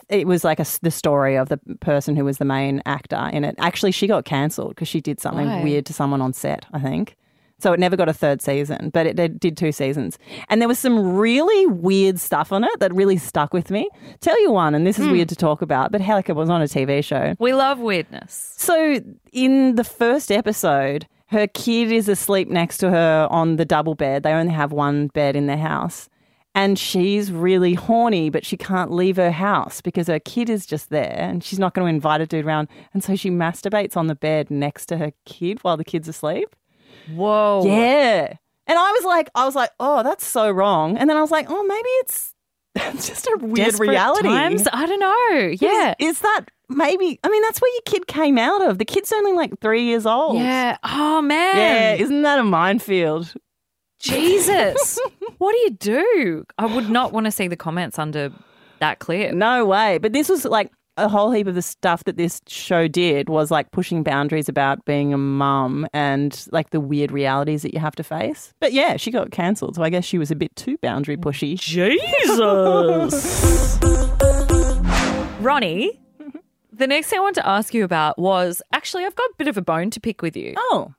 it 0.10 0.28
was 0.28 0.44
like 0.44 0.60
a 0.60 0.66
the 0.82 0.92
story 0.92 1.36
of 1.36 1.50
the 1.50 1.58
person 1.80 2.16
who 2.16 2.26
was 2.26 2.38
the 2.38 2.46
main 2.46 2.82
actor 2.86 3.30
in 3.34 3.44
it. 3.44 3.56
Actually, 3.60 3.92
she 3.92 4.08
got 4.08 4.26
cancelled 4.26 4.70
because 4.70 4.88
she 4.88 5.02
did 5.02 5.20
something 5.20 5.48
Why? 5.48 5.64
weird 5.64 5.86
to 5.88 5.94
someone 5.94 6.22
on 6.22 6.34
set, 6.34 6.66
I 6.74 6.80
think. 6.80 7.16
So 7.62 7.74
it 7.74 7.80
never 7.80 7.98
got 7.98 8.08
a 8.08 8.14
third 8.14 8.42
season, 8.42 8.90
but 8.94 9.06
it, 9.06 9.20
it 9.20 9.38
did 9.38 9.58
two 9.58 9.74
seasons. 9.74 10.18
And 10.48 10.62
there 10.62 10.70
was 10.70 10.80
some 10.80 11.18
really 11.18 11.66
weird 11.68 12.18
stuff 12.18 12.54
on 12.54 12.64
it 12.64 12.80
that 12.80 12.94
really 12.94 13.18
stuck 13.18 13.54
with 13.54 13.70
me. 13.70 13.90
Tell 14.22 14.40
you 14.42 14.52
one, 14.52 14.74
and 14.76 14.88
this 14.88 14.98
is 14.98 15.06
Hmm. 15.08 15.12
weird 15.12 15.28
to 15.30 15.36
talk 15.36 15.62
about, 15.62 15.92
but 15.92 16.00
it 16.00 16.34
was 16.36 16.50
on 16.50 16.62
a 16.62 16.68
TV 16.70 17.04
show. 17.04 17.36
We 17.38 17.54
love 17.54 17.80
weirdness. 17.80 18.54
So 18.58 19.02
in 19.34 19.76
the 19.76 19.84
first 19.84 20.32
episode, 20.32 21.06
her 21.28 21.48
kid 21.48 21.92
is 21.92 22.08
asleep 22.08 22.48
next 22.48 22.78
to 22.78 22.90
her 22.92 23.28
on 23.30 23.58
the 23.58 23.66
double 23.66 23.94
bed. 23.94 24.24
They 24.24 24.32
only 24.32 24.54
have 24.54 24.72
one 24.72 25.08
bed 25.08 25.36
in 25.36 25.48
their 25.48 25.58
house. 25.58 26.08
And 26.56 26.80
she's 26.80 27.31
really 27.31 27.75
horny, 27.75 28.30
but 28.30 28.46
she 28.46 28.57
can't 28.57 28.92
leave 28.92 29.18
her 29.18 29.31
house 29.31 29.81
because 29.81 30.07
her 30.07 30.19
kid 30.19 30.50
is 30.50 30.66
just 30.66 30.90
there 30.90 31.16
and 31.18 31.44
she's 31.44 31.60
not 31.60 31.74
going 31.74 31.86
to 31.86 31.94
invite 31.94 32.22
a 32.22 32.25
dude 32.25 32.46
around. 32.46 32.68
And 32.94 33.04
so 33.04 33.16
she 33.16 33.30
masturbates 33.30 33.96
on 33.96 34.07
the 34.07 34.16
bed 34.16 34.50
next 34.50 34.88
to 34.88 34.98
her 34.98 35.13
kid 35.25 35.60
while 35.63 35.78
the 35.78 35.84
kid's 35.84 36.07
asleep. 36.07 36.56
Whoa. 37.13 37.63
Yeah. 37.66 38.34
And 38.68 38.78
I 38.78 38.92
was 38.92 39.04
like, 39.06 39.30
I 39.36 39.46
was 39.46 39.56
like, 39.56 39.72
oh, 39.80 40.04
that's 40.04 40.25
so 40.25 40.50
wrong. 40.50 40.98
And 40.98 41.10
then 41.10 41.18
I 41.18 41.22
was 41.22 41.31
like, 41.31 41.48
oh, 41.50 41.63
maybe 41.63 41.90
it's, 42.01 42.34
it's 42.75 43.07
just 43.10 43.28
a 43.28 43.38
weird 43.42 43.56
Desperate 43.72 43.90
reality. 43.90 44.28
Times? 44.28 44.68
I 44.74 44.86
don't 44.86 45.00
know. 45.00 45.56
Yeah. 45.59 45.94
Is, 46.00 46.18
is 46.18 46.19
that 46.21 46.45
maybe? 46.68 47.19
I 47.24 47.30
mean, 47.30 47.42
that's 47.44 47.62
where 47.62 47.71
your 47.74 47.81
kid 47.85 48.07
came 48.07 48.38
out 48.38 48.68
of. 48.68 48.78
The 48.80 48.85
kid's 48.85 49.12
only 49.12 49.33
like 49.33 49.59
three 49.59 49.83
years 49.83 50.06
old. 50.06 50.38
Yeah. 50.38 50.78
Oh 50.83 51.21
man. 51.21 51.57
Yeah, 51.57 52.04
isn't 52.04 52.21
that 52.24 52.40
a 52.40 52.44
minefield? 52.44 53.33
Jesus. 54.00 55.00
what 55.38 55.52
do 55.52 55.58
you 55.60 55.70
do? 55.72 56.46
I 56.58 56.66
would 56.66 56.90
not 56.90 57.14
want 57.14 57.26
to 57.26 57.32
see 57.32 57.48
the 57.48 57.58
comments 57.58 58.00
under 58.00 58.32
that 58.80 59.00
clip. 59.00 59.34
No 59.34 59.66
way. 59.66 59.98
But 59.98 60.14
this 60.14 60.30
was 60.30 60.46
like 60.46 60.72
a 60.98 61.08
whole 61.08 61.32
heap 61.32 61.48
of 61.48 61.56
the 61.56 61.62
stuff 61.62 62.04
that 62.04 62.18
this 62.18 62.42
show 62.48 62.88
did 62.88 63.30
was 63.30 63.52
like 63.52 63.72
pushing 63.72 64.04
boundaries 64.04 64.50
about 64.50 64.84
being 64.86 65.14
a 65.14 65.18
mum 65.18 65.88
and 65.94 66.46
like 66.52 66.72
the 66.72 66.80
weird 66.80 67.12
realities 67.12 67.62
that 67.62 67.74
you 67.74 67.80
have 67.80 67.96
to 67.96 68.04
face. 68.04 68.54
But 68.60 68.74
yeah, 68.74 68.98
she 68.98 69.12
got 69.12 69.32
cancelled. 69.32 69.76
So 69.76 69.84
I 69.84 69.90
guess 69.90 70.06
she 70.06 70.18
was 70.18 70.32
a 70.32 70.36
bit 70.36 70.56
too 70.56 70.78
boundary 70.82 71.18
pushy. 71.18 71.58
Jesus. 71.58 72.40
Ronnie, 75.42 76.02
mm-hmm. 76.22 76.38
the 76.74 76.88
next 76.88 77.08
thing 77.08 77.20
I 77.20 77.22
want 77.22 77.36
to 77.36 77.48
ask 77.48 77.74
you 77.74 77.86
about 77.86 78.20
was 78.20 78.62
actually 78.74 79.06
I've 79.06 79.16
got 79.16 79.30
a 79.30 79.34
bit 79.38 79.48
of 79.48 79.58
a 79.58 79.62
bone 79.62 79.90
to 79.92 80.02
pick 80.02 80.22
with 80.22 80.36
you. 80.36 80.54
Oh. 80.58 80.94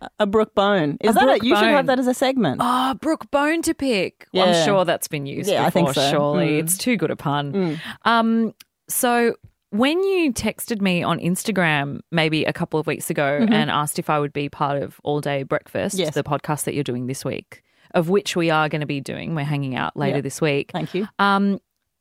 A- 0.00 0.10
A 0.20 0.26
Brook 0.26 0.54
Bone. 0.54 0.96
Is 1.00 1.10
A 1.10 1.12
that 1.14 1.24
Brooke 1.24 1.36
it? 1.38 1.44
You 1.44 1.56
should 1.56 1.68
have 1.68 1.86
that 1.86 1.98
as 1.98 2.06
a 2.06 2.14
segment. 2.14 2.60
Oh, 2.62 2.94
Brooke 3.00 3.30
Bone 3.30 3.62
to 3.62 3.74
pick. 3.74 4.26
Yeah. 4.32 4.44
I'm 4.44 4.64
sure 4.64 4.84
that's 4.84 5.08
been 5.08 5.26
used 5.26 5.50
Yeah, 5.50 5.62
I 5.62 5.66
before, 5.66 5.92
think 5.92 5.94
so. 5.94 6.10
surely. 6.10 6.48
Mm. 6.50 6.58
It's 6.62 6.78
too 6.78 6.96
good 6.96 7.10
a 7.10 7.16
pun. 7.16 7.80
Um, 8.04 8.54
so 8.88 9.34
when 9.70 10.02
you 10.02 10.32
texted 10.32 10.80
me 10.80 11.02
on 11.02 11.18
Instagram 11.18 12.00
maybe 12.10 12.44
a 12.44 12.52
couple 12.52 12.80
of 12.80 12.86
weeks 12.86 13.10
ago 13.10 13.46
and 13.50 13.70
asked 13.70 13.98
if 13.98 14.08
I 14.08 14.18
would 14.18 14.32
be 14.32 14.48
part 14.48 14.82
of 14.82 14.98
All 15.04 15.20
Day 15.20 15.42
Breakfast, 15.42 15.96
Mm-hmm. 15.96 16.04
Yes. 16.04 16.14
the 16.14 16.22
podcast 16.24 16.64
that 16.64 16.74
you're 16.74 16.84
doing 16.84 17.06
this 17.06 17.24
week, 17.24 17.62
of 17.94 18.08
which 18.08 18.34
we 18.36 18.48
are 18.50 18.68
going 18.68 18.80
to 18.80 18.86
be 18.86 19.00
doing, 19.00 19.34
we're 19.34 19.44
hanging 19.44 19.76
out 19.76 19.96
later 19.96 20.22
this 20.22 20.40
week. 20.40 20.70
Thank 20.72 20.94
you. 20.94 21.06
Um, 21.18 21.60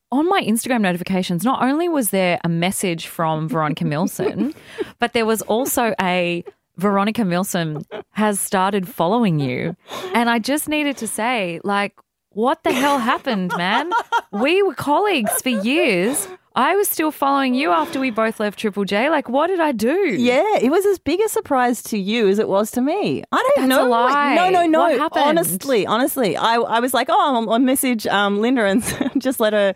on 0.10 0.30
my 0.30 0.42
Instagram 0.42 0.80
notifications, 0.80 1.44
not 1.44 1.62
only 1.62 1.90
was 1.90 2.12
there 2.12 2.40
a 2.46 2.48
message 2.48 3.08
from 3.08 3.50
Veronica 3.50 3.84
Milsom, 3.84 4.54
but 5.00 5.12
there 5.12 5.26
was 5.26 5.42
also 5.42 5.94
a 6.00 6.46
Veronica 6.78 7.26
Milsom 7.26 7.84
has 8.12 8.40
started 8.40 8.88
following 8.88 9.40
you. 9.40 9.76
And 10.14 10.32
I 10.32 10.40
just 10.40 10.68
needed 10.68 10.98
to 10.98 11.08
say, 11.08 11.60
like, 11.64 11.94
what 12.30 12.64
the 12.64 12.72
hell 12.72 12.98
happened, 12.98 13.52
man? 13.56 13.92
We 14.32 14.64
were 14.64 14.74
colleagues 14.74 15.32
for 15.44 15.50
years. 15.50 16.28
I 16.56 16.76
was 16.76 16.90
still 16.90 17.12
following 17.12 17.54
you 17.54 17.70
after 17.72 18.00
we 18.00 18.10
both 18.10 18.40
left 18.40 18.58
Triple 18.58 18.84
J. 18.84 19.12
Like, 19.12 19.30
what 19.30 19.46
did 19.48 19.60
I 19.60 19.74
do? 19.74 19.94
Yeah, 19.94 20.58
it 20.60 20.72
was 20.72 20.88
as 20.88 20.98
big 20.98 21.20
a 21.22 21.30
surprise 21.30 21.84
to 21.84 22.00
you 22.00 22.28
as 22.28 22.40
it 22.40 22.50
was 22.50 22.72
to 22.72 22.82
me. 22.82 23.24
I 23.32 23.38
don't 23.38 23.54
That's 23.58 23.70
know. 23.70 23.88
a 23.88 23.90
lie. 23.90 24.36
No, 24.36 24.50
no, 24.50 24.66
no. 24.66 24.80
What 24.80 24.98
happened? 24.98 25.26
Honestly, 25.26 25.86
honestly, 25.86 26.36
I, 26.36 26.56
I 26.56 26.80
was 26.80 26.96
like, 26.96 27.10
oh, 27.12 27.36
I'll, 27.36 27.54
I'll 27.54 27.60
message 27.60 28.08
um, 28.08 28.42
Linda 28.42 28.64
and 28.66 28.84
just 29.22 29.40
let 29.40 29.54
her 29.54 29.76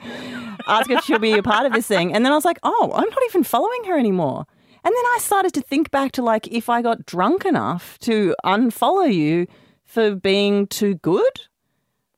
ask 0.67 0.89
if 0.89 1.03
she'll 1.03 1.20
be 1.20 1.34
a 1.34 1.43
part 1.43 1.67
of 1.67 1.74
this 1.74 1.86
thing. 1.86 2.15
And 2.15 2.25
then 2.25 2.31
I 2.31 2.36
was 2.36 2.46
like, 2.46 2.58
oh, 2.63 2.91
I'm 2.96 3.10
not 3.10 3.20
even 3.29 3.43
following 3.43 3.84
her 3.84 3.98
anymore. 4.00 4.48
And 4.83 4.93
then 4.95 5.05
I 5.13 5.17
started 5.19 5.53
to 5.53 5.61
think 5.61 5.91
back 5.91 6.11
to 6.13 6.23
like 6.23 6.47
if 6.47 6.69
I 6.69 6.81
got 6.81 7.05
drunk 7.05 7.45
enough 7.45 8.00
to 8.00 8.35
unfollow 8.43 9.13
you 9.13 9.47
for 9.85 10.15
being 10.15 10.67
too 10.67 10.95
good. 10.95 11.41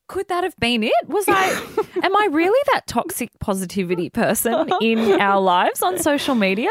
Could 0.07 0.27
that 0.27 0.43
have 0.43 0.55
been 0.57 0.83
it? 0.83 0.93
Was 1.07 1.25
I, 1.27 1.49
am 2.03 2.15
I 2.15 2.27
really 2.31 2.61
that 2.73 2.87
toxic 2.87 3.31
positivity 3.39 4.09
person 4.09 4.69
in 4.81 5.19
our 5.19 5.41
lives 5.41 5.81
on 5.81 5.97
social 5.99 6.35
media? 6.35 6.69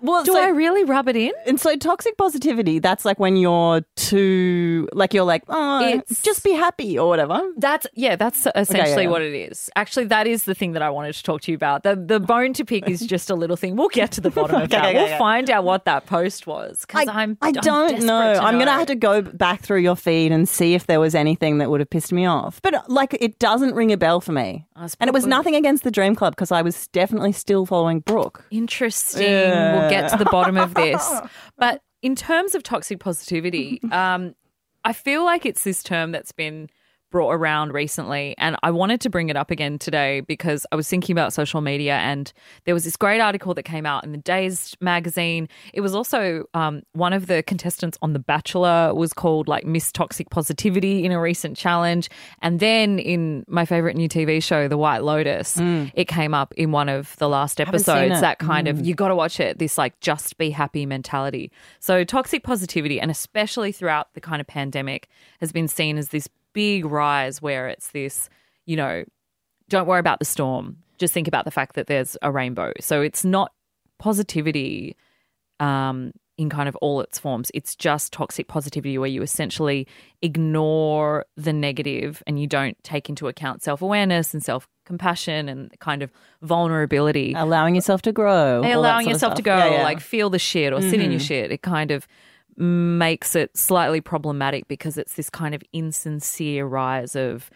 Well, 0.00 0.24
Do 0.24 0.32
so- 0.32 0.42
I 0.42 0.48
really 0.48 0.84
rub 0.84 1.08
it 1.08 1.16
in? 1.16 1.32
And 1.46 1.60
so 1.60 1.76
toxic 1.76 2.16
positivity, 2.16 2.78
that's 2.78 3.04
like 3.04 3.18
when 3.18 3.36
you're 3.36 3.82
too, 3.96 4.88
like 4.92 5.12
you're 5.14 5.24
like, 5.24 5.42
oh, 5.48 5.80
It's- 5.86 6.22
just 6.22 6.42
be 6.44 6.52
happy 6.52 6.98
or 6.98 7.08
whatever. 7.08 7.40
That's 7.56 7.86
yeah, 7.94 8.16
that's 8.16 8.46
essentially 8.54 9.04
yeah. 9.04 9.10
what 9.10 9.22
it 9.22 9.34
is. 9.34 9.70
Actually, 9.76 10.06
that 10.06 10.26
is 10.26 10.44
the 10.44 10.54
thing 10.54 10.72
that 10.72 10.82
I 10.82 10.90
wanted 10.90 11.14
to 11.14 11.22
talk 11.22 11.42
to 11.42 11.52
you 11.52 11.56
about. 11.56 11.82
The 11.82 11.96
the 11.96 12.20
bone 12.20 12.52
to 12.54 12.64
pick 12.64 12.88
is 12.88 13.00
just 13.00 13.30
a 13.30 13.34
little 13.34 13.56
thing. 13.56 13.76
We'll 13.76 13.88
get 13.88 14.12
to 14.12 14.20
the 14.20 14.30
bottom 14.30 14.56
of 14.56 14.62
Okay, 14.70 14.76
that. 14.76 14.84
okay, 14.86 14.94
we'll 14.94 15.04
okay. 15.06 15.18
find 15.18 15.50
out 15.50 15.64
what 15.64 15.84
that 15.84 16.06
post 16.06 16.46
was 16.46 16.84
I, 16.94 17.04
I'm 17.08 17.36
I 17.42 17.52
don't 17.52 17.90
desperate 17.90 18.06
know. 18.06 18.34
to 18.34 18.42
I'm 18.42 18.54
going 18.54 18.66
to 18.66 18.72
have 18.72 18.86
to 18.86 18.94
go 18.94 19.22
back 19.22 19.62
through 19.62 19.80
your 19.80 19.96
feed 19.96 20.32
and 20.32 20.48
see 20.48 20.74
if 20.74 20.86
there 20.86 21.00
was 21.00 21.14
anything 21.14 21.58
that 21.58 21.70
would 21.70 21.80
have 21.80 21.90
pissed 21.90 22.12
me 22.12 22.26
off. 22.26 22.60
But 22.62 22.74
uh, 22.74 22.82
like, 22.88 23.14
it 23.20 23.38
doesn't 23.38 23.74
ring 23.74 23.92
a 23.92 23.96
bell 23.96 24.20
for 24.20 24.32
me. 24.32 24.66
And 24.76 25.08
it 25.08 25.12
was 25.12 25.26
nothing 25.26 25.54
against 25.54 25.84
the 25.84 25.90
Dream 25.90 26.14
Club 26.14 26.34
because 26.34 26.50
I 26.50 26.62
was 26.62 26.86
definitely 26.88 27.32
still 27.32 27.66
following 27.66 28.00
Brooke. 28.00 28.44
Interesting. 28.50 29.22
Yeah. 29.22 29.79
We'll 29.80 29.90
get 29.90 30.10
to 30.10 30.16
the 30.16 30.24
bottom 30.26 30.56
of 30.56 30.74
this. 30.74 31.08
But 31.56 31.82
in 32.02 32.14
terms 32.14 32.54
of 32.54 32.62
toxic 32.62 33.00
positivity, 33.00 33.80
um, 33.92 34.34
I 34.84 34.94
feel 34.94 35.24
like 35.24 35.44
it's 35.44 35.62
this 35.64 35.82
term 35.82 36.10
that's 36.12 36.32
been 36.32 36.70
brought 37.10 37.32
around 37.32 37.72
recently. 37.72 38.34
And 38.38 38.56
I 38.62 38.70
wanted 38.70 39.00
to 39.02 39.10
bring 39.10 39.28
it 39.28 39.36
up 39.36 39.50
again 39.50 39.78
today 39.78 40.20
because 40.20 40.66
I 40.72 40.76
was 40.76 40.88
thinking 40.88 41.12
about 41.12 41.32
social 41.32 41.60
media 41.60 41.96
and 41.96 42.32
there 42.64 42.74
was 42.74 42.84
this 42.84 42.96
great 42.96 43.20
article 43.20 43.54
that 43.54 43.64
came 43.64 43.86
out 43.86 44.04
in 44.04 44.12
the 44.12 44.18
Days 44.18 44.76
magazine. 44.80 45.48
It 45.74 45.80
was 45.80 45.94
also 45.94 46.44
um, 46.54 46.82
one 46.92 47.12
of 47.12 47.26
the 47.26 47.42
contestants 47.42 47.98
on 48.02 48.12
The 48.12 48.18
Bachelor 48.18 48.94
was 48.94 49.12
called 49.12 49.48
like 49.48 49.64
Miss 49.64 49.90
Toxic 49.92 50.30
Positivity 50.30 51.04
in 51.04 51.12
a 51.12 51.20
recent 51.20 51.56
challenge. 51.56 52.08
And 52.42 52.60
then 52.60 52.98
in 52.98 53.44
my 53.48 53.64
favorite 53.64 53.96
new 53.96 54.08
TV 54.08 54.42
show, 54.42 54.68
The 54.68 54.78
White 54.78 55.02
Lotus, 55.02 55.56
it 55.94 56.06
came 56.06 56.34
up 56.34 56.54
in 56.56 56.70
one 56.70 56.88
of 56.88 57.16
the 57.16 57.28
last 57.28 57.60
episodes. 57.60 58.20
That 58.20 58.38
kind 58.38 58.68
of, 58.68 58.86
you 58.86 58.94
got 58.94 59.08
to 59.08 59.16
watch 59.16 59.40
it, 59.40 59.58
this 59.58 59.76
like 59.78 59.98
just 60.00 60.38
be 60.38 60.50
happy 60.50 60.86
mentality. 60.86 61.50
So, 61.80 62.04
toxic 62.04 62.42
positivity, 62.44 63.00
and 63.00 63.10
especially 63.10 63.72
throughout 63.72 64.14
the 64.14 64.20
kind 64.20 64.40
of 64.40 64.46
pandemic, 64.46 65.08
has 65.40 65.52
been 65.52 65.68
seen 65.68 65.98
as 65.98 66.08
this 66.10 66.28
big 66.52 66.84
rise 66.84 67.40
where 67.40 67.68
it's 67.68 67.88
this, 67.92 68.28
you 68.66 68.76
know, 68.76 69.04
don't 69.68 69.86
worry 69.86 70.00
about 70.00 70.18
the 70.18 70.24
storm. 70.24 70.76
Just 70.98 71.14
think 71.14 71.28
about 71.28 71.44
the 71.44 71.50
fact 71.50 71.74
that 71.76 71.86
there's 71.86 72.16
a 72.22 72.30
rainbow. 72.30 72.72
So, 72.80 73.00
it's 73.02 73.24
not 73.24 73.52
positivity 73.98 74.96
um, 75.60 76.12
in 76.36 76.48
kind 76.48 76.68
of 76.68 76.76
all 76.76 77.00
its 77.02 77.18
forms. 77.18 77.50
It's 77.54 77.76
just 77.76 78.12
toxic 78.12 78.48
positivity 78.48 78.96
where 78.98 79.08
you 79.08 79.22
essentially 79.22 79.86
ignore 80.22 81.26
the 81.36 81.52
negative 81.52 82.22
and 82.26 82.40
you 82.40 82.46
don't 82.46 82.76
take 82.82 83.08
into 83.08 83.28
account 83.28 83.62
self 83.62 83.82
awareness 83.82 84.32
and 84.34 84.42
self 84.42 84.66
compassion 84.86 85.48
and 85.48 85.70
kind 85.80 86.02
of 86.02 86.10
vulnerability. 86.42 87.34
Allowing 87.36 87.74
yourself 87.74 88.02
to 88.02 88.12
grow. 88.12 88.62
allowing 88.64 89.08
yourself 89.08 89.34
to 89.34 89.42
go, 89.42 89.56
Yeah, 89.56 89.70
yeah. 89.70 89.82
like 89.82 90.00
feel 90.00 90.30
the 90.30 90.38
shit 90.38 90.72
or 90.72 90.80
sit 90.82 91.00
in 91.00 91.10
your 91.10 91.20
shit. 91.20 91.52
It 91.52 91.62
kind 91.62 91.90
of 91.90 92.08
makes 92.60 93.34
it 93.34 93.56
slightly 93.56 94.00
problematic 94.00 94.68
because 94.68 94.98
it's 94.98 95.14
this 95.14 95.30
kind 95.30 95.54
of 95.54 95.62
insincere 95.72 96.66
rise 96.66 97.16
of 97.16 97.50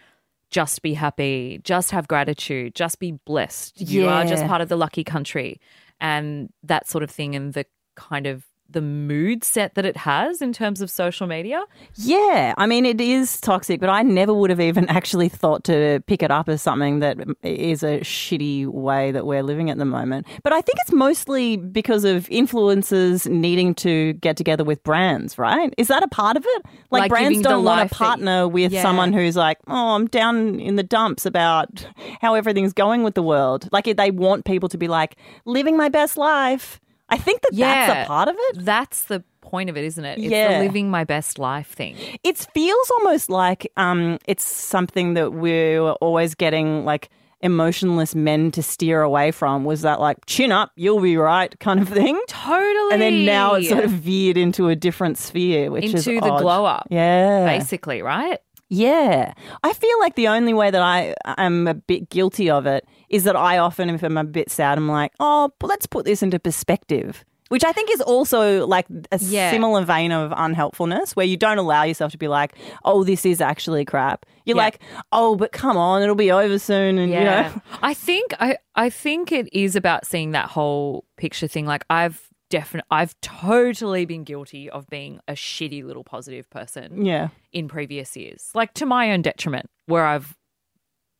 just 0.50 0.82
be 0.82 0.94
happy, 0.94 1.60
just 1.64 1.90
have 1.90 2.08
gratitude, 2.08 2.74
just 2.74 2.98
be 2.98 3.12
blessed. 3.12 3.80
You 3.80 4.08
are 4.08 4.24
just 4.24 4.46
part 4.46 4.60
of 4.60 4.68
the 4.68 4.76
lucky 4.76 5.04
country 5.04 5.60
and 6.00 6.52
that 6.62 6.88
sort 6.88 7.04
of 7.04 7.10
thing 7.10 7.34
and 7.34 7.52
the 7.52 7.66
kind 7.96 8.26
of 8.26 8.44
the 8.74 8.82
mood 8.82 9.42
set 9.42 9.74
that 9.74 9.84
it 9.86 9.96
has 9.96 10.42
in 10.42 10.52
terms 10.52 10.80
of 10.82 10.90
social 10.90 11.26
media. 11.26 11.64
Yeah, 11.94 12.52
I 12.58 12.66
mean, 12.66 12.84
it 12.84 13.00
is 13.00 13.40
toxic, 13.40 13.80
but 13.80 13.88
I 13.88 14.02
never 14.02 14.34
would 14.34 14.50
have 14.50 14.60
even 14.60 14.86
actually 14.88 15.28
thought 15.30 15.64
to 15.64 16.02
pick 16.06 16.22
it 16.22 16.30
up 16.30 16.48
as 16.48 16.60
something 16.60 17.00
that 17.00 17.16
is 17.42 17.82
a 17.82 18.00
shitty 18.00 18.66
way 18.66 19.10
that 19.12 19.26
we're 19.26 19.42
living 19.42 19.70
at 19.70 19.78
the 19.78 19.84
moment. 19.86 20.26
But 20.42 20.52
I 20.52 20.60
think 20.60 20.78
it's 20.82 20.92
mostly 20.92 21.56
because 21.56 22.04
of 22.04 22.28
influencers 22.28 23.26
needing 23.30 23.74
to 23.76 24.12
get 24.14 24.36
together 24.36 24.64
with 24.64 24.82
brands, 24.82 25.38
right? 25.38 25.72
Is 25.78 25.88
that 25.88 26.02
a 26.02 26.08
part 26.08 26.36
of 26.36 26.44
it? 26.46 26.62
Like, 26.90 27.02
Like 27.02 27.08
brands 27.10 27.40
don't 27.40 27.64
want 27.64 27.88
to 27.88 27.94
that 27.94 27.96
partner 27.96 28.46
with 28.48 28.72
Yeah. 28.72 28.82
someone 28.82 29.12
who's 29.12 29.36
like, 29.36 29.58
oh, 29.66 29.94
I'm 29.94 30.06
down 30.06 30.60
in 30.60 30.76
the 30.76 30.82
dumps 30.82 31.24
about 31.24 31.86
how 32.20 32.34
everything's 32.34 32.72
going 32.72 33.02
with 33.02 33.14
the 33.14 33.22
world. 33.22 33.68
Like, 33.72 33.84
they 33.96 34.10
want 34.10 34.44
people 34.44 34.68
to 34.68 34.76
be 34.78 34.88
like, 34.88 35.16
living 35.44 35.76
my 35.76 35.88
best 35.88 36.16
life. 36.16 36.80
I 37.08 37.18
think 37.18 37.42
that 37.42 37.50
that's 37.54 38.04
a 38.04 38.06
part 38.06 38.28
of 38.28 38.36
it. 38.38 38.64
That's 38.64 39.04
the 39.04 39.22
point 39.40 39.68
of 39.70 39.76
it, 39.76 39.84
isn't 39.84 40.04
it? 40.04 40.18
It's 40.18 40.26
Yeah. 40.28 40.58
the 40.58 40.64
living 40.64 40.90
my 40.90 41.04
best 41.04 41.38
life 41.38 41.68
thing. 41.68 41.96
It 42.22 42.38
feels 42.54 42.90
almost 42.98 43.28
like 43.30 43.70
um, 43.76 44.18
it's 44.26 44.44
something 44.44 45.14
that 45.14 45.32
we 45.32 45.78
were 45.78 45.92
always 46.00 46.34
getting 46.34 46.84
like 46.84 47.10
emotionless 47.40 48.14
men 48.14 48.50
to 48.52 48.62
steer 48.62 49.02
away 49.02 49.30
from. 49.30 49.64
Was 49.64 49.82
that 49.82 50.00
like 50.00 50.16
chin 50.26 50.50
up, 50.50 50.72
you'll 50.76 51.00
be 51.00 51.16
right 51.18 51.54
kind 51.60 51.78
of 51.80 51.88
thing? 51.90 52.18
Totally. 52.26 52.92
And 52.92 53.02
then 53.02 53.26
now 53.26 53.54
it's 53.54 53.68
sort 53.68 53.84
of 53.84 53.90
veered 53.90 54.38
into 54.38 54.68
a 54.68 54.74
different 54.76 55.18
sphere, 55.18 55.70
which 55.70 55.84
is 55.84 56.06
into 56.08 56.20
the 56.24 56.32
odd. 56.32 56.40
glow 56.40 56.64
up, 56.64 56.86
Yeah, 56.90 57.44
basically, 57.46 58.00
right? 58.00 58.38
yeah. 58.70 59.34
I 59.62 59.72
feel 59.74 59.98
like 60.00 60.14
the 60.16 60.28
only 60.28 60.54
way 60.54 60.70
that 60.70 60.80
I 60.82 61.14
am 61.36 61.68
a 61.68 61.74
bit 61.74 62.08
guilty 62.08 62.48
of 62.48 62.64
it 62.66 62.86
is 63.14 63.24
that 63.24 63.36
I 63.36 63.58
often, 63.58 63.90
if 63.90 64.02
I'm 64.02 64.16
a 64.16 64.24
bit 64.24 64.50
sad, 64.50 64.76
I'm 64.78 64.88
like, 64.88 65.12
oh, 65.20 65.50
but 65.58 65.68
let's 65.68 65.86
put 65.86 66.04
this 66.04 66.22
into 66.22 66.38
perspective. 66.40 67.24
Which 67.50 67.62
I 67.62 67.72
think 67.72 67.90
is 67.92 68.00
also 68.00 68.66
like 68.66 68.86
a 69.12 69.18
Yeah. 69.20 69.50
similar 69.50 69.84
vein 69.84 70.10
of 70.12 70.32
unhelpfulness 70.32 71.14
where 71.14 71.26
you 71.26 71.36
don't 71.36 71.58
allow 71.58 71.82
yourself 71.84 72.10
to 72.12 72.18
be 72.18 72.26
like, 72.26 72.54
oh, 72.84 73.04
this 73.04 73.24
is 73.26 73.40
actually 73.40 73.84
crap. 73.84 74.26
You're 74.46 74.56
Yeah. 74.56 74.62
like, 74.64 74.80
oh, 75.12 75.36
but 75.36 75.52
come 75.52 75.76
on, 75.76 76.02
it'll 76.02 76.14
be 76.16 76.32
over 76.32 76.58
soon. 76.58 76.98
And, 76.98 77.12
you 77.12 77.20
know, 77.20 77.52
I 77.82 77.94
think 77.94 78.32
I 78.40 78.56
I 78.74 78.90
think 78.90 79.30
it 79.30 79.46
is 79.52 79.76
about 79.76 80.06
seeing 80.06 80.32
that 80.32 80.48
whole 80.50 81.04
picture 81.16 81.46
thing. 81.46 81.66
Like 81.66 81.84
I've 81.90 82.28
definitely 82.50 82.88
I've 82.90 83.14
totally 83.20 84.04
been 84.06 84.24
guilty 84.24 84.70
of 84.70 84.88
being 84.88 85.20
a 85.28 85.34
shitty 85.34 85.84
little 85.84 86.02
positive 86.04 86.48
person 86.50 87.04
yeah. 87.04 87.28
in 87.52 87.68
previous 87.68 88.16
years. 88.16 88.50
Like 88.54 88.72
to 88.74 88.86
my 88.86 89.12
own 89.12 89.22
detriment, 89.22 89.66
where 89.86 90.06
I've 90.06 90.34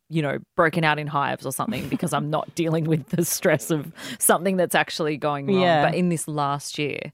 you 0.09 0.21
know, 0.21 0.37
broken 0.55 0.83
out 0.83 0.99
in 0.99 1.07
hives 1.07 1.45
or 1.45 1.51
something 1.51 1.87
because 1.89 2.13
I'm 2.13 2.29
not 2.29 2.53
dealing 2.55 2.85
with 2.85 3.07
the 3.07 3.25
stress 3.25 3.71
of 3.71 3.91
something 4.19 4.55
that's 4.57 4.75
actually 4.75 5.17
going 5.17 5.47
wrong. 5.47 5.61
Yeah. 5.61 5.85
But 5.85 5.95
in 5.95 6.09
this 6.09 6.27
last 6.27 6.77
year, 6.77 7.11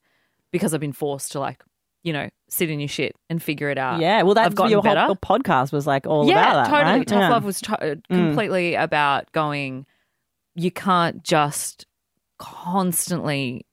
because 0.51 0.74
I've 0.74 0.81
been 0.81 0.91
forced 0.93 1.31
to 1.33 1.39
like, 1.39 1.63
you 2.03 2.12
know, 2.12 2.29
sit 2.50 2.69
in 2.69 2.79
your 2.79 2.89
shit 2.89 3.15
and 3.29 3.41
figure 3.41 3.69
it 3.69 3.77
out. 3.77 4.00
Yeah. 4.01 4.24
Well, 4.24 4.33
that's 4.33 4.55
your 4.69 4.81
better. 4.81 5.01
whole 5.01 5.15
podcast 5.15 5.71
was 5.71 5.88
like 5.88 6.05
all 6.07 6.27
yeah, 6.27 6.33
about 6.51 6.63
that. 6.65 6.69
totally. 6.71 6.98
right? 7.00 7.07
Tough 7.07 7.19
Yeah. 7.19 7.27
Mm. 7.27 7.31
love 7.31 7.43
was 7.45 7.62
to- 7.62 8.01
completely 8.10 8.75
about 8.75 9.31
going. 9.31 9.86
You 10.55 10.71
can't 10.71 11.24
just 11.24 11.86
constantly 12.38 13.65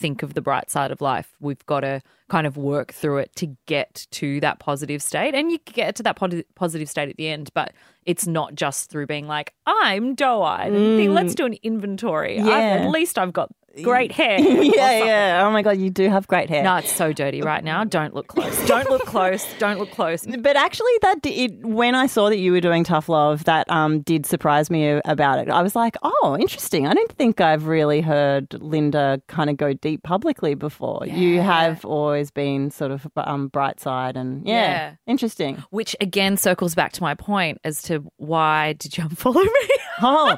think 0.00 0.22
of 0.22 0.34
the 0.34 0.40
bright 0.40 0.70
side 0.70 0.90
of 0.90 1.00
life. 1.00 1.32
We've 1.40 1.64
got 1.66 1.80
to 1.80 2.00
kind 2.28 2.46
of 2.46 2.56
work 2.56 2.92
through 2.92 3.18
it 3.18 3.34
to 3.36 3.56
get 3.66 4.06
to 4.12 4.40
that 4.40 4.58
positive 4.58 5.02
state, 5.02 5.34
and 5.34 5.52
you 5.52 5.58
get 5.66 5.94
to 5.96 6.02
that 6.04 6.16
pos- 6.16 6.42
positive 6.54 6.88
state 6.88 7.08
at 7.10 7.16
the 7.16 7.28
end. 7.28 7.50
But 7.54 7.72
it's 8.06 8.26
not 8.26 8.54
just 8.54 8.90
through 8.90 9.06
being 9.06 9.26
like, 9.28 9.52
"I'm 9.66 10.14
doe-eyed." 10.14 10.72
and 10.72 10.96
think, 10.98 11.10
Let's 11.12 11.34
do 11.34 11.44
an 11.46 11.56
inventory. 11.62 12.38
I've- 12.40 12.48
Mm. 12.50 12.52
Yeah. 12.52 12.84
at 12.86 12.90
least 12.90 13.18
I've 13.18 13.32
got 13.32 13.50
great 13.82 14.12
hair. 14.12 14.38
yeah, 14.40 15.04
yeah. 15.04 15.44
Oh 15.46 15.50
my 15.50 15.62
God, 15.62 15.78
you 15.78 15.90
do 15.90 16.08
have 16.08 16.26
great 16.26 16.48
hair. 16.48 16.62
No, 16.62 16.76
it's 16.76 16.92
so 16.92 17.12
dirty 17.12 17.42
right 17.42 17.62
now. 17.62 17.84
Don't 17.84 18.14
look 18.14 18.26
close. 18.28 18.66
Don't 18.66 18.88
look 18.90 19.04
close. 19.06 19.46
Don't 19.58 19.78
look 19.78 19.90
close. 19.90 20.26
But 20.40 20.56
actually, 20.56 20.92
that 21.02 21.58
when 21.62 21.94
I 21.94 22.06
saw 22.06 22.28
that 22.30 22.38
you 22.38 22.52
were 22.52 22.60
doing 22.60 22.82
tough 22.84 23.08
love, 23.08 23.44
that 23.44 23.70
um, 23.70 24.00
did 24.00 24.26
surprise 24.26 24.70
me 24.70 25.00
about 25.04 25.38
it. 25.38 25.48
I 25.50 25.62
was 25.62 25.76
like, 25.76 25.96
oh, 26.02 26.36
interesting. 26.40 26.86
I 26.86 26.94
don't 26.94 27.12
think 27.12 27.40
I've 27.40 27.66
really 27.66 28.00
heard 28.00 28.52
Linda 28.54 29.20
kind 29.28 29.50
of 29.50 29.56
go 29.56 29.72
deep 29.74 30.02
publicly 30.02 30.54
before. 30.54 31.06
You 31.06 31.40
have 31.40 31.84
always 31.84 32.30
been 32.30 32.70
sort 32.70 32.90
of 32.90 33.06
um, 33.16 33.48
bright 33.48 33.80
side, 33.80 34.16
and 34.16 34.46
yeah, 34.46 34.54
Yeah. 34.62 34.92
interesting. 35.06 35.62
Which 35.70 35.94
again 36.00 36.36
circles 36.36 36.74
back 36.74 36.92
to 36.92 37.02
my 37.02 37.14
point 37.14 37.58
as 37.64 37.82
to 37.82 38.04
why 38.16 38.72
did 38.74 38.96
you 38.96 39.04
unfollow 39.04 39.44
me? 39.44 39.68
Oh, 40.02 40.34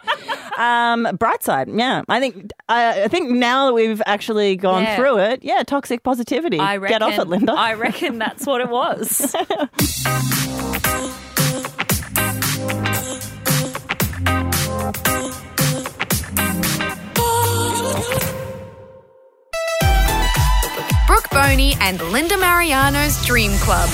um, 0.58 1.16
bright 1.18 1.44
side. 1.44 1.68
Yeah, 1.72 2.02
I 2.08 2.18
think 2.18 2.50
I, 2.68 3.04
I 3.04 3.08
think 3.08 3.21
think 3.24 3.36
now 3.38 3.66
that 3.66 3.72
we've 3.72 4.02
actually 4.06 4.56
gone 4.56 4.82
Yeah. 4.82 4.96
through 4.96 5.18
it, 5.18 5.40
yeah, 5.42 5.62
toxic 5.62 6.02
positivity. 6.02 6.58
I 6.58 6.76
reckon, 6.76 6.94
Get 6.98 7.02
off 7.02 7.18
it, 7.18 7.28
Linda. 7.28 7.52
I 7.52 7.74
reckon 7.74 8.18
that's 8.18 8.46
what 8.46 8.60
it 8.60 8.68
was. 8.68 9.34
Brooke 21.06 21.28
Boney 21.30 21.74
and 21.80 22.00
Linda 22.10 22.36
Mariano's 22.38 23.22
Dream 23.26 23.52
Club. 23.58 23.90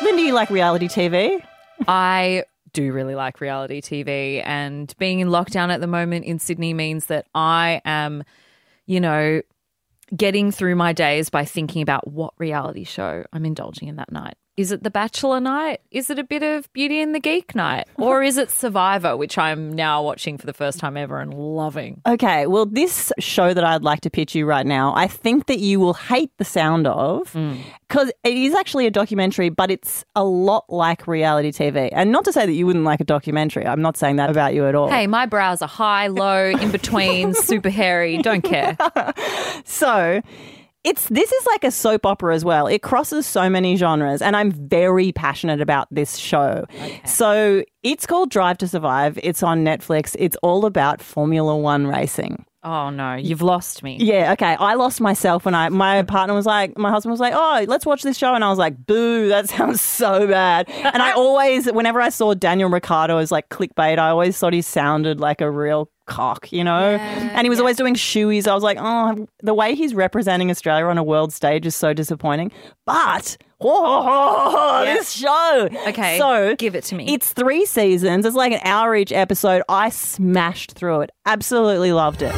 Linda, 0.00 0.22
you 0.22 0.32
like 0.32 0.48
reality 0.50 0.88
TV? 0.88 1.38
I 1.86 2.44
do 2.72 2.92
really 2.92 3.14
like 3.14 3.40
reality 3.40 3.80
TV, 3.80 4.42
and 4.44 4.94
being 4.98 5.20
in 5.20 5.28
lockdown 5.28 5.70
at 5.70 5.80
the 5.80 5.86
moment 5.86 6.24
in 6.24 6.38
Sydney 6.38 6.74
means 6.74 7.06
that 7.06 7.26
I 7.34 7.80
am, 7.84 8.24
you 8.86 9.00
know, 9.00 9.42
getting 10.16 10.50
through 10.50 10.76
my 10.76 10.92
days 10.92 11.30
by 11.30 11.44
thinking 11.44 11.82
about 11.82 12.08
what 12.08 12.34
reality 12.38 12.84
show 12.84 13.24
I'm 13.32 13.44
indulging 13.44 13.88
in 13.88 13.96
that 13.96 14.12
night. 14.12 14.36
Is 14.54 14.70
it 14.70 14.82
The 14.82 14.90
Bachelor 14.90 15.40
night? 15.40 15.80
Is 15.90 16.10
it 16.10 16.18
a 16.18 16.24
bit 16.24 16.42
of 16.42 16.70
Beauty 16.74 17.00
and 17.00 17.14
the 17.14 17.20
Geek 17.20 17.54
night? 17.54 17.88
Or 17.96 18.22
is 18.22 18.36
it 18.36 18.50
Survivor, 18.50 19.16
which 19.16 19.38
I'm 19.38 19.72
now 19.72 20.02
watching 20.02 20.36
for 20.36 20.44
the 20.44 20.52
first 20.52 20.78
time 20.78 20.98
ever 20.98 21.20
and 21.20 21.32
loving? 21.32 22.02
Okay, 22.04 22.46
well, 22.46 22.66
this 22.66 23.10
show 23.18 23.54
that 23.54 23.64
I'd 23.64 23.82
like 23.82 24.02
to 24.02 24.10
pitch 24.10 24.34
you 24.34 24.44
right 24.44 24.66
now, 24.66 24.94
I 24.94 25.06
think 25.06 25.46
that 25.46 25.58
you 25.60 25.80
will 25.80 25.94
hate 25.94 26.30
the 26.36 26.44
sound 26.44 26.86
of 26.86 27.32
mm. 27.32 27.62
because 27.88 28.12
it 28.24 28.36
is 28.36 28.54
actually 28.54 28.86
a 28.86 28.90
documentary, 28.90 29.48
but 29.48 29.70
it's 29.70 30.04
a 30.14 30.22
lot 30.24 30.66
like 30.68 31.06
reality 31.06 31.50
TV. 31.50 31.88
And 31.90 32.12
not 32.12 32.26
to 32.26 32.32
say 32.32 32.44
that 32.44 32.52
you 32.52 32.66
wouldn't 32.66 32.84
like 32.84 33.00
a 33.00 33.04
documentary, 33.04 33.66
I'm 33.66 33.80
not 33.80 33.96
saying 33.96 34.16
that 34.16 34.28
about 34.28 34.52
you 34.52 34.66
at 34.66 34.74
all. 34.74 34.90
Hey, 34.90 35.06
my 35.06 35.24
brows 35.24 35.62
are 35.62 35.68
high, 35.68 36.08
low, 36.08 36.50
in 36.50 36.70
between, 36.70 37.32
super 37.42 37.70
hairy, 37.70 38.18
don't 38.18 38.42
care. 38.42 38.76
So 39.64 40.22
it's 40.84 41.08
this 41.08 41.30
is 41.30 41.46
like 41.46 41.64
a 41.64 41.70
soap 41.70 42.06
opera 42.06 42.34
as 42.34 42.44
well. 42.44 42.66
It 42.66 42.82
crosses 42.82 43.26
so 43.26 43.48
many 43.48 43.76
genres, 43.76 44.20
and 44.20 44.36
I'm 44.36 44.50
very 44.50 45.12
passionate 45.12 45.60
about 45.60 45.88
this 45.90 46.16
show. 46.16 46.64
So 47.04 47.64
it's 47.82 48.06
called 48.06 48.30
Drive 48.30 48.58
to 48.58 48.68
Survive. 48.68 49.18
It's 49.22 49.42
on 49.42 49.64
Netflix. 49.64 50.16
It's 50.18 50.36
all 50.42 50.66
about 50.66 51.00
Formula 51.00 51.56
One 51.56 51.86
racing. 51.86 52.44
Oh 52.64 52.90
no, 52.90 53.14
you've 53.14 53.42
lost 53.42 53.82
me. 53.82 53.96
Yeah, 54.00 54.32
okay. 54.34 54.54
I 54.58 54.74
lost 54.74 55.00
myself 55.00 55.44
when 55.44 55.54
I 55.54 55.68
my 55.68 56.02
partner 56.02 56.34
was 56.34 56.46
like, 56.46 56.78
my 56.78 56.90
husband 56.90 57.10
was 57.10 57.18
like, 57.18 57.34
"Oh, 57.34 57.64
let's 57.66 57.84
watch 57.84 58.02
this 58.02 58.16
show," 58.16 58.34
and 58.34 58.44
I 58.44 58.50
was 58.50 58.58
like, 58.58 58.86
"Boo, 58.86 59.28
that 59.28 59.48
sounds 59.50 59.80
so 59.80 60.28
bad." 60.28 60.68
And 60.68 61.02
I 61.02 61.12
always, 61.16 61.66
whenever 61.66 62.00
I 62.00 62.08
saw 62.08 62.34
Daniel 62.34 62.70
Ricciardo 62.70 63.18
as 63.18 63.32
like 63.32 63.48
clickbait, 63.48 63.98
I 63.98 64.10
always 64.10 64.38
thought 64.38 64.52
he 64.52 64.62
sounded 64.62 65.18
like 65.18 65.40
a 65.40 65.50
real 65.50 65.90
cock, 66.06 66.52
you 66.52 66.64
know. 66.64 66.96
and 66.96 67.44
he 67.44 67.50
was 67.50 67.58
always 67.58 67.76
doing 67.76 67.94
shoeies. 67.94 68.46
I 68.48 68.54
was 68.54 68.62
like, 68.62 68.78
"Oh, 68.80 69.26
the 69.42 69.54
way 69.54 69.74
he's 69.74 69.94
representing 69.94 70.50
Australia 70.50 70.86
on 70.86 70.98
a 70.98 71.02
world 71.04 71.32
stage 71.32 71.66
is 71.66 71.74
so 71.76 71.92
disappointing." 71.92 72.50
But 72.86 73.36
oh, 73.60 74.82
this 74.84 75.12
show, 75.12 75.68
Okay, 75.88 76.18
so 76.18 76.56
give 76.56 76.74
it 76.74 76.84
to 76.84 76.94
me. 76.96 77.12
It's 77.14 77.32
three 77.32 77.64
seasons. 77.64 78.26
It's 78.26 78.34
like 78.36 78.52
an 78.52 78.60
hour 78.64 78.96
each 78.96 79.12
episode. 79.12 79.62
I 79.68 79.88
smashed 79.90 80.72
through 80.72 81.02
it. 81.02 81.10
Absolutely 81.26 81.92
loved 81.92 82.22
it. 82.22 82.34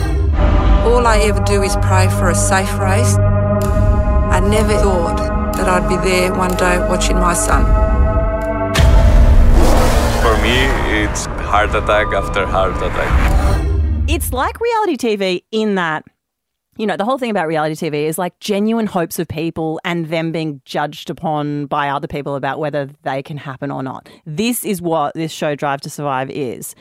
All 0.84 1.06
I 1.06 1.18
ever 1.24 1.42
do 1.44 1.62
is 1.62 1.76
pray 1.76 2.08
for 2.08 2.28
a 2.28 2.34
safe 2.34 2.78
race. 2.78 3.16
I 3.16 4.40
never 4.40 4.74
thought 4.74 5.16
that 5.56 5.66
I'd 5.68 5.88
be 5.88 5.96
there 6.08 6.34
one 6.34 6.54
day 6.56 6.78
watching 6.88 7.16
my 7.16 7.32
son. 7.32 7.64
For 10.20 10.36
me, 10.42 10.56
it's 11.02 11.26
heart 11.26 11.70
attack 11.74 12.08
after 12.12 12.44
heart 12.46 12.76
attack. 12.76 13.43
It's 14.06 14.32
like 14.32 14.60
reality 14.60 14.96
TV 14.96 15.44
in 15.50 15.76
that, 15.76 16.04
you 16.76 16.86
know, 16.86 16.96
the 16.96 17.04
whole 17.04 17.16
thing 17.16 17.30
about 17.30 17.46
reality 17.46 17.74
TV 17.74 18.04
is 18.04 18.18
like 18.18 18.38
genuine 18.38 18.86
hopes 18.86 19.18
of 19.18 19.26
people 19.28 19.80
and 19.84 20.06
them 20.06 20.30
being 20.30 20.60
judged 20.64 21.08
upon 21.08 21.66
by 21.66 21.88
other 21.88 22.06
people 22.06 22.34
about 22.34 22.58
whether 22.58 22.90
they 23.02 23.22
can 23.22 23.38
happen 23.38 23.70
or 23.70 23.82
not. 23.82 24.08
This 24.26 24.64
is 24.64 24.82
what 24.82 25.14
this 25.14 25.32
show 25.32 25.54
Drive 25.54 25.80
to 25.82 25.90
Survive 25.90 26.30
is. 26.30 26.74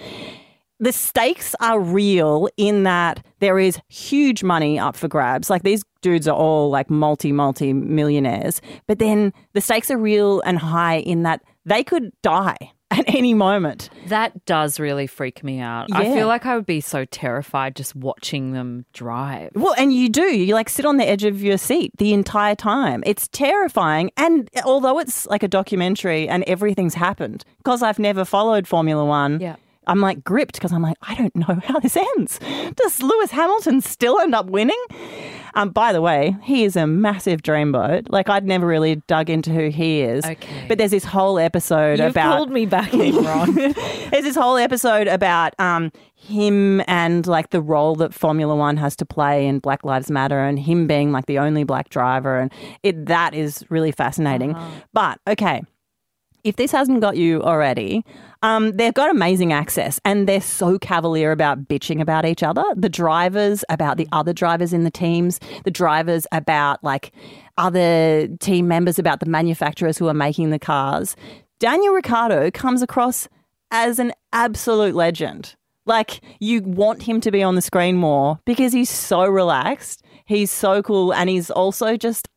The 0.79 0.91
stakes 0.91 1.55
are 1.61 1.79
real 1.79 2.49
in 2.57 2.83
that 2.83 3.25
there 3.39 3.57
is 3.57 3.79
huge 3.87 4.43
money 4.43 4.77
up 4.77 4.97
for 4.97 5.07
grabs. 5.07 5.49
Like 5.49 5.63
these 5.63 5.83
dudes 6.01 6.27
are 6.27 6.35
all 6.35 6.69
like 6.69 6.89
multi, 6.89 7.31
multi 7.31 7.71
millionaires. 7.71 8.59
But 8.85 8.99
then 8.99 9.31
the 9.53 9.61
stakes 9.61 9.89
are 9.89 9.97
real 9.97 10.41
and 10.41 10.57
high 10.57 10.97
in 10.97 11.23
that 11.23 11.41
they 11.65 11.85
could 11.85 12.11
die 12.21 12.57
at 12.93 13.05
any 13.07 13.33
moment. 13.33 13.89
That 14.07 14.45
does 14.45 14.79
really 14.79 15.07
freak 15.07 15.43
me 15.43 15.59
out. 15.59 15.87
I 15.91 16.13
feel 16.13 16.27
like 16.27 16.45
I 16.45 16.55
would 16.55 16.65
be 16.65 16.81
so 16.81 17.05
terrified 17.05 17.75
just 17.75 17.95
watching 17.95 18.53
them 18.53 18.85
drive. 18.93 19.51
Well, 19.55 19.73
and 19.77 19.93
you 19.93 20.09
do. 20.09 20.23
You 20.23 20.53
like 20.53 20.69
sit 20.69 20.85
on 20.85 20.97
the 20.97 21.07
edge 21.07 21.23
of 21.23 21.41
your 21.41 21.57
seat 21.57 21.91
the 21.97 22.13
entire 22.13 22.55
time. 22.55 23.03
It's 23.05 23.27
terrifying. 23.29 24.11
And 24.17 24.49
although 24.65 24.99
it's 24.99 25.25
like 25.27 25.43
a 25.43 25.47
documentary 25.47 26.27
and 26.29 26.43
everything's 26.45 26.93
happened, 26.93 27.43
because 27.57 27.81
I've 27.81 27.99
never 27.99 28.25
followed 28.25 28.67
Formula 28.67 29.03
One, 29.03 29.39
Yeah. 29.39 29.55
I'm 29.87 29.99
like 29.99 30.23
gripped 30.23 30.53
because 30.53 30.71
I'm 30.71 30.81
like, 30.81 30.97
I 31.01 31.15
don't 31.15 31.35
know 31.35 31.59
how 31.63 31.79
this 31.79 31.97
ends. 31.97 32.39
Does 32.75 33.01
Lewis 33.01 33.31
Hamilton 33.31 33.81
still 33.81 34.19
end 34.19 34.35
up 34.35 34.47
winning? 34.47 34.81
Um, 35.55 35.69
by 35.69 35.93
the 35.93 36.01
way, 36.01 36.35
he 36.41 36.63
is 36.63 36.75
a 36.75 36.87
massive 36.87 37.43
dreamboat. 37.43 38.07
Like 38.09 38.29
I'd 38.29 38.45
never 38.45 38.65
really 38.65 38.95
dug 39.07 39.29
into 39.29 39.51
who 39.51 39.69
he 39.69 40.01
is. 40.01 40.25
Okay. 40.25 40.65
But 40.67 40.77
there's 40.77 40.91
this 40.91 41.05
whole 41.05 41.37
episode 41.37 41.99
You've 41.99 42.11
about 42.11 42.37
pulled 42.37 42.51
me 42.51 42.65
back 42.65 42.93
in, 42.93 43.15
Ron. 43.23 43.53
there's 43.53 44.23
this 44.23 44.35
whole 44.35 44.57
episode 44.57 45.07
about 45.07 45.53
um, 45.59 45.91
him 46.15 46.81
and 46.87 47.27
like 47.27 47.51
the 47.51 47.61
role 47.61 47.95
that 47.95 48.13
Formula 48.13 48.55
One 48.55 48.77
has 48.77 48.95
to 48.97 49.05
play 49.05 49.45
in 49.45 49.59
Black 49.59 49.83
Lives 49.83 50.09
Matter, 50.09 50.39
and 50.39 50.57
him 50.57 50.87
being 50.87 51.11
like 51.11 51.27
the 51.27 51.39
only 51.39 51.63
black 51.63 51.89
driver, 51.89 52.39
and 52.39 52.51
it 52.81 53.05
that 53.07 53.33
is 53.33 53.63
really 53.69 53.91
fascinating. 53.91 54.55
But 54.93 55.19
okay, 55.27 55.61
if 56.43 56.55
this 56.55 56.71
hasn't 56.71 57.01
got 57.01 57.15
you 57.17 57.41
already, 57.41 58.03
um, 58.43 58.73
they've 58.73 58.93
got 58.93 59.09
amazing 59.09 59.53
access 59.53 60.01
and 60.03 60.27
they're 60.27 60.41
so 60.41 60.77
cavalier 60.77 61.31
about 61.31 61.65
bitching 61.65 62.01
about 62.01 62.25
each 62.25 62.43
other. 62.43 62.63
The 62.75 62.89
drivers 62.89 63.63
about 63.69 63.95
the 63.95 64.07
other 64.11 64.33
drivers 64.33 64.73
in 64.73 64.83
the 64.83 64.91
teams, 64.91 65.39
the 65.63 65.71
drivers 65.71 66.27
about 66.33 66.83
like 66.83 67.13
other 67.57 68.27
team 68.41 68.67
members, 68.67 68.99
about 68.99 69.21
the 69.21 69.25
manufacturers 69.27 69.97
who 69.97 70.09
are 70.09 70.13
making 70.13 70.49
the 70.49 70.59
cars. 70.59 71.15
Daniel 71.59 71.93
Ricciardo 71.93 72.51
comes 72.51 72.81
across 72.81 73.29
as 73.71 73.97
an 73.97 74.11
absolute 74.33 74.93
legend. 74.93 75.55
Like 75.85 76.19
you 76.39 76.61
want 76.63 77.03
him 77.03 77.21
to 77.21 77.31
be 77.31 77.41
on 77.41 77.55
the 77.55 77.61
screen 77.61 77.95
more 77.95 78.39
because 78.43 78.73
he's 78.73 78.89
so 78.89 79.25
relaxed. 79.25 80.03
He's 80.25 80.51
so 80.51 80.83
cool 80.83 81.13
and 81.13 81.29
he's 81.29 81.49
also 81.49 81.95
just 81.95 82.27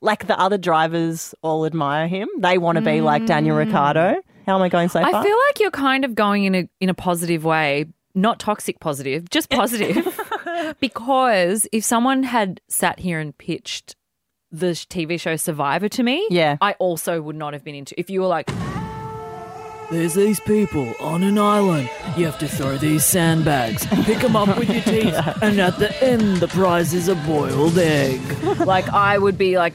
like 0.00 0.28
the 0.28 0.38
other 0.38 0.58
drivers 0.58 1.34
all 1.42 1.66
admire 1.66 2.06
him. 2.06 2.28
They 2.38 2.56
want 2.56 2.76
to 2.76 2.82
be 2.82 3.00
like 3.00 3.26
Daniel 3.26 3.56
Ricciardo. 3.56 4.22
How 4.46 4.54
am 4.56 4.62
I 4.62 4.68
going 4.68 4.88
so 4.88 5.00
far? 5.00 5.14
I 5.14 5.22
feel 5.24 5.36
like 5.48 5.60
you're 5.60 5.70
kind 5.70 6.04
of 6.04 6.14
going 6.14 6.44
in 6.44 6.54
a 6.54 6.68
in 6.80 6.88
a 6.88 6.94
positive 6.94 7.44
way, 7.44 7.86
not 8.14 8.38
toxic 8.38 8.78
positive, 8.80 9.28
just 9.30 9.50
positive. 9.50 10.06
because 10.80 11.66
if 11.72 11.84
someone 11.84 12.22
had 12.22 12.60
sat 12.68 12.98
here 13.00 13.18
and 13.20 13.36
pitched 13.36 13.96
the 14.52 14.68
TV 14.68 15.20
show 15.20 15.36
Survivor 15.36 15.88
to 15.90 16.02
me, 16.02 16.26
Yeah. 16.30 16.56
I 16.60 16.72
also 16.74 17.20
would 17.20 17.36
not 17.36 17.52
have 17.52 17.64
been 17.64 17.74
into. 17.74 17.98
If 17.98 18.08
you 18.08 18.20
were 18.20 18.28
like, 18.28 18.48
There's 19.90 20.14
these 20.14 20.40
people 20.40 20.94
on 21.00 21.22
an 21.22 21.38
island. 21.38 21.90
You 22.16 22.26
have 22.26 22.38
to 22.38 22.48
throw 22.48 22.76
these 22.76 23.04
sandbags, 23.04 23.86
pick 24.04 24.18
them 24.18 24.34
up 24.36 24.56
with 24.58 24.70
your 24.70 24.82
teeth, 24.82 25.14
and 25.42 25.60
at 25.60 25.78
the 25.78 25.92
end, 26.02 26.38
the 26.38 26.48
prize 26.48 26.94
is 26.94 27.08
a 27.08 27.14
boiled 27.16 27.76
egg. 27.78 28.20
like 28.60 28.88
I 28.88 29.18
would 29.18 29.36
be 29.36 29.58
like, 29.58 29.74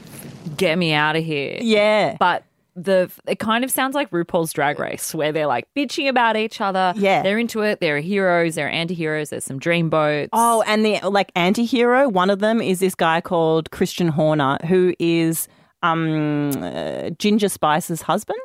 get 0.58 0.78
me 0.78 0.94
out 0.94 1.16
of 1.16 1.24
here. 1.24 1.58
yeah. 1.62 2.16
But 2.20 2.44
the 2.76 3.12
it 3.28 3.40
kind 3.40 3.64
of 3.64 3.72
sounds 3.72 3.96
like 3.96 4.10
RuPaul's 4.12 4.54
Drag 4.54 4.80
Race, 4.80 5.14
where 5.14 5.32
they're 5.32 5.48
like 5.48 5.68
bitching 5.76 6.08
about 6.08 6.38
each 6.38 6.62
other. 6.62 6.94
Yeah. 6.96 7.22
they're 7.22 7.38
into 7.40 7.62
it. 7.62 7.80
They're 7.80 8.00
heroes. 8.00 8.56
They're 8.56 8.70
anti-heroes. 8.70 9.30
There's 9.30 9.44
some 9.44 9.60
dreamboats. 9.60 10.30
Oh, 10.34 10.64
and 10.66 10.86
the 10.86 11.00
like 11.10 11.32
anti-hero, 11.36 12.08
one 12.10 12.30
of 12.30 12.40
them 12.40 12.62
is 12.62 12.80
this 12.80 12.96
guy 12.96 13.22
called 13.22 13.72
Christian 13.72 14.08
Horner 14.08 14.58
who 14.68 14.94
is 15.00 15.48
um 15.84 16.52
uh, 16.64 17.10
Ginger 17.12 17.50
Spice's 17.50 18.04
husband. 18.04 18.40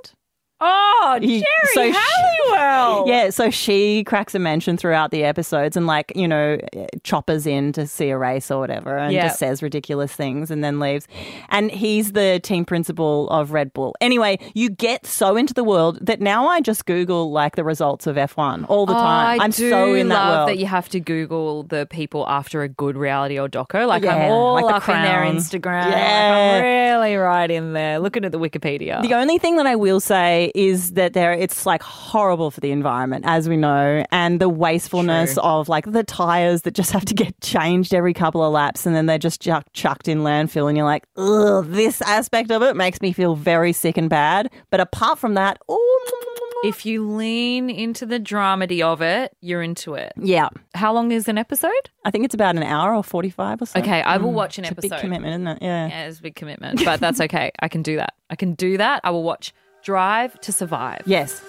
Oh, 0.60 1.18
Geri 1.20 1.42
so 1.74 1.82
she- 1.84 1.92
Halliwell. 1.92 3.04
Yeah, 3.06 3.30
so 3.30 3.50
she 3.50 4.04
cracks 4.04 4.34
a 4.34 4.38
mention 4.38 4.76
throughout 4.76 5.10
the 5.10 5.22
episodes 5.24 5.76
and 5.76 5.86
like, 5.86 6.12
you 6.16 6.26
know, 6.26 6.58
choppers 7.02 7.46
in 7.46 7.72
to 7.72 7.86
see 7.86 8.08
a 8.10 8.16
race 8.18 8.50
or 8.50 8.58
whatever 8.58 8.96
and 8.96 9.12
Yeah. 9.12 9.26
just 9.28 9.38
says 9.38 9.62
ridiculous 9.62 10.12
things 10.12 10.50
and 10.50 10.64
then 10.64 10.80
leaves. 10.80 11.06
And 11.50 11.70
he's 11.70 12.12
the 12.12 12.40
team 12.42 12.64
principal 12.64 13.28
of 13.30 13.52
Red 13.52 13.72
Bull. 13.74 13.94
Anyway, 14.00 14.38
you 14.54 14.70
get 14.70 15.06
so 15.06 15.36
into 15.36 15.52
the 15.52 15.62
world 15.64 15.98
that 16.00 16.20
now 16.20 16.46
I 16.48 16.60
just 16.60 16.86
Google 16.86 17.30
like 17.30 17.56
the 17.56 17.64
results 17.64 18.06
of 18.06 18.16
F1 18.16 18.64
all 18.68 18.86
the 18.86 18.94
time. 18.94 19.40
I 19.40 19.44
I'm 19.44 19.50
do 19.50 19.68
so 19.70 19.94
in 19.94 20.08
that 20.08 20.28
world. 20.34 20.48
that 20.48 20.58
you 20.58 20.66
have 20.66 20.88
to 20.90 21.00
Google 21.00 21.64
the 21.64 21.86
people 21.90 22.26
after 22.28 22.62
a 22.62 22.68
good 22.68 22.96
reality 22.96 23.38
or 23.38 23.48
doco. 23.48 23.86
Like 23.86 24.02
Yeah, 24.04 24.16
I'm 24.16 24.30
all 24.32 24.54
like 24.54 24.84
The 24.84 24.92
in 24.92 25.02
their 25.02 25.20
Instagram. 25.22 25.90
Yeah. 25.90 26.30
Like 26.30 26.62
I'm 26.62 26.64
really 26.64 27.16
right 27.16 27.50
in 27.50 27.72
there, 27.74 27.98
looking 27.98 28.24
at 28.24 28.32
the 28.32 28.38
Wikipedia. 28.40 29.02
The 29.02 29.14
only 29.14 29.38
thing 29.38 29.56
that 29.56 29.66
I 29.66 29.76
will 29.76 30.00
say 30.00 30.45
is 30.54 30.92
that 30.92 31.12
there 31.12 31.32
it's 31.32 31.66
like 31.66 31.82
horrible 31.82 32.50
for 32.50 32.61
the 32.61 32.70
environment, 32.70 33.24
as 33.26 33.48
we 33.48 33.56
know, 33.56 34.04
and 34.11 34.40
the 34.40 34.48
wastefulness 34.48 35.35
True. 35.35 35.42
of 35.42 35.68
like 35.68 35.90
the 35.90 36.04
tires 36.04 36.62
that 36.62 36.72
just 36.74 36.92
have 36.92 37.04
to 37.06 37.14
get 37.14 37.38
changed 37.40 37.94
every 37.94 38.14
couple 38.14 38.44
of 38.44 38.52
laps 38.52 38.87
and 38.87 38.94
then 38.94 39.06
they're 39.06 39.18
just 39.18 39.40
chuck, 39.40 39.66
chucked 39.72 40.09
in 40.09 40.20
landfill, 40.20 40.68
and 40.68 40.76
you're 40.76 40.87
like, 40.87 41.04
ugh, 41.16 41.66
this 41.68 42.00
aspect 42.02 42.50
of 42.50 42.62
it 42.62 42.76
makes 42.76 43.00
me 43.00 43.12
feel 43.12 43.35
very 43.35 43.72
sick 43.72 43.96
and 43.96 44.11
bad. 44.11 44.50
But 44.70 44.80
apart 44.80 45.18
from 45.18 45.35
that, 45.35 45.59
oh, 45.68 46.22
If 46.64 46.87
you 46.87 47.06
lean 47.09 47.68
into 47.70 48.06
the 48.06 48.18
dramedy 48.18 48.80
of 48.80 49.02
it, 49.02 49.37
you're 49.40 49.62
into 49.62 49.94
it. 49.94 50.12
Yeah. 50.16 50.48
How 50.74 50.92
long 50.92 51.12
is 51.12 51.28
an 51.28 51.38
episode? 51.38 51.90
I 52.04 52.11
think 52.11 52.24
it's 52.24 52.35
about 52.35 52.56
an 52.56 52.62
hour 52.62 52.94
or 52.94 53.04
45 53.04 53.62
or 53.62 53.66
so. 53.66 53.80
Okay, 53.80 54.00
I 54.02 54.16
will 54.16 54.30
mm. 54.30 54.35
watch 54.35 54.59
an 54.59 54.64
It's 54.64 54.70
a 54.70 54.72
episode. 54.72 54.90
big 54.90 55.00
commitment, 55.00 55.32
isn't 55.35 55.48
it? 55.48 55.59
Yeah. 55.62 55.88
Yeah, 55.88 56.09
it's 56.09 56.18
a 56.18 56.22
big 56.22 56.35
commitment, 56.35 56.85
but 56.85 56.98
that's 57.00 57.20
okay. 57.20 57.52
I 57.61 57.68
can 57.68 57.82
do 57.82 57.96
that. 57.96 58.14
I 58.30 58.37
can 58.37 58.54
do 58.54 58.78
that. 58.78 59.00
I 59.04 59.11
will 59.11 59.22
watch 59.22 59.52
Drive 59.87 60.40
to 60.40 60.51
Survive. 60.51 61.03
Yes. 61.07 61.40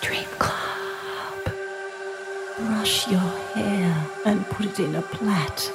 Dream 0.00 0.28
Club. 0.38 1.52
Brush 2.56 3.08
your 3.08 3.18
hair 3.18 4.06
and 4.24 4.46
put 4.46 4.66
it 4.66 4.78
in 4.78 4.94
a 4.94 5.02
plait 5.02 5.72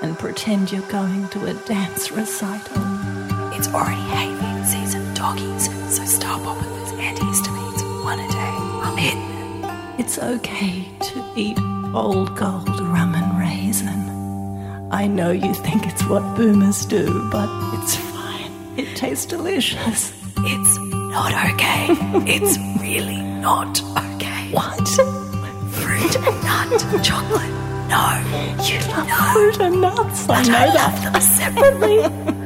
and 0.00 0.16
pretend 0.16 0.70
you're 0.70 0.88
going 0.92 1.26
to 1.30 1.46
a 1.46 1.54
dance 1.66 2.12
recital. 2.12 2.76
It's 3.54 3.66
already 3.74 4.00
hay 4.00 4.64
season, 4.64 5.12
doggies, 5.14 5.64
so 5.92 6.04
start 6.04 6.40
popping 6.44 6.70
those 6.70 6.92
antihistamines 6.92 8.04
one 8.04 8.20
a 8.20 8.28
day. 8.28 8.54
I'm 8.86 8.98
in. 8.98 10.00
It's 10.00 10.20
okay 10.20 10.84
to 11.00 11.32
eat 11.34 11.58
old 11.92 12.36
gold 12.36 12.68
rum 12.78 13.16
and 13.16 13.40
raisin. 13.40 14.88
I 14.92 15.08
know 15.08 15.32
you 15.32 15.52
think 15.52 15.84
it's 15.84 16.04
what 16.04 16.36
boomers 16.36 16.86
do, 16.86 17.28
but 17.32 17.48
it's 17.74 17.96
fine. 17.96 18.11
It 18.76 18.96
tastes 18.96 19.26
delicious. 19.26 20.12
It's 20.38 20.78
not 20.78 21.32
okay. 21.52 21.88
it's 22.26 22.56
really 22.80 23.20
not 23.20 23.80
okay. 23.82 24.50
What? 24.50 24.88
Fruit 24.88 26.16
and 26.16 26.42
nut 26.42 27.04
chocolate. 27.04 27.50
No. 27.88 28.22
You 28.64 28.78
love 28.88 29.32
fruit 29.32 29.60
and 29.60 29.80
nuts. 29.80 30.28
I 30.28 30.42
know 30.44 30.56
I 30.56 30.66
that. 30.66 30.74
love 30.74 31.12
them 31.12 31.20
separately. 31.20 32.38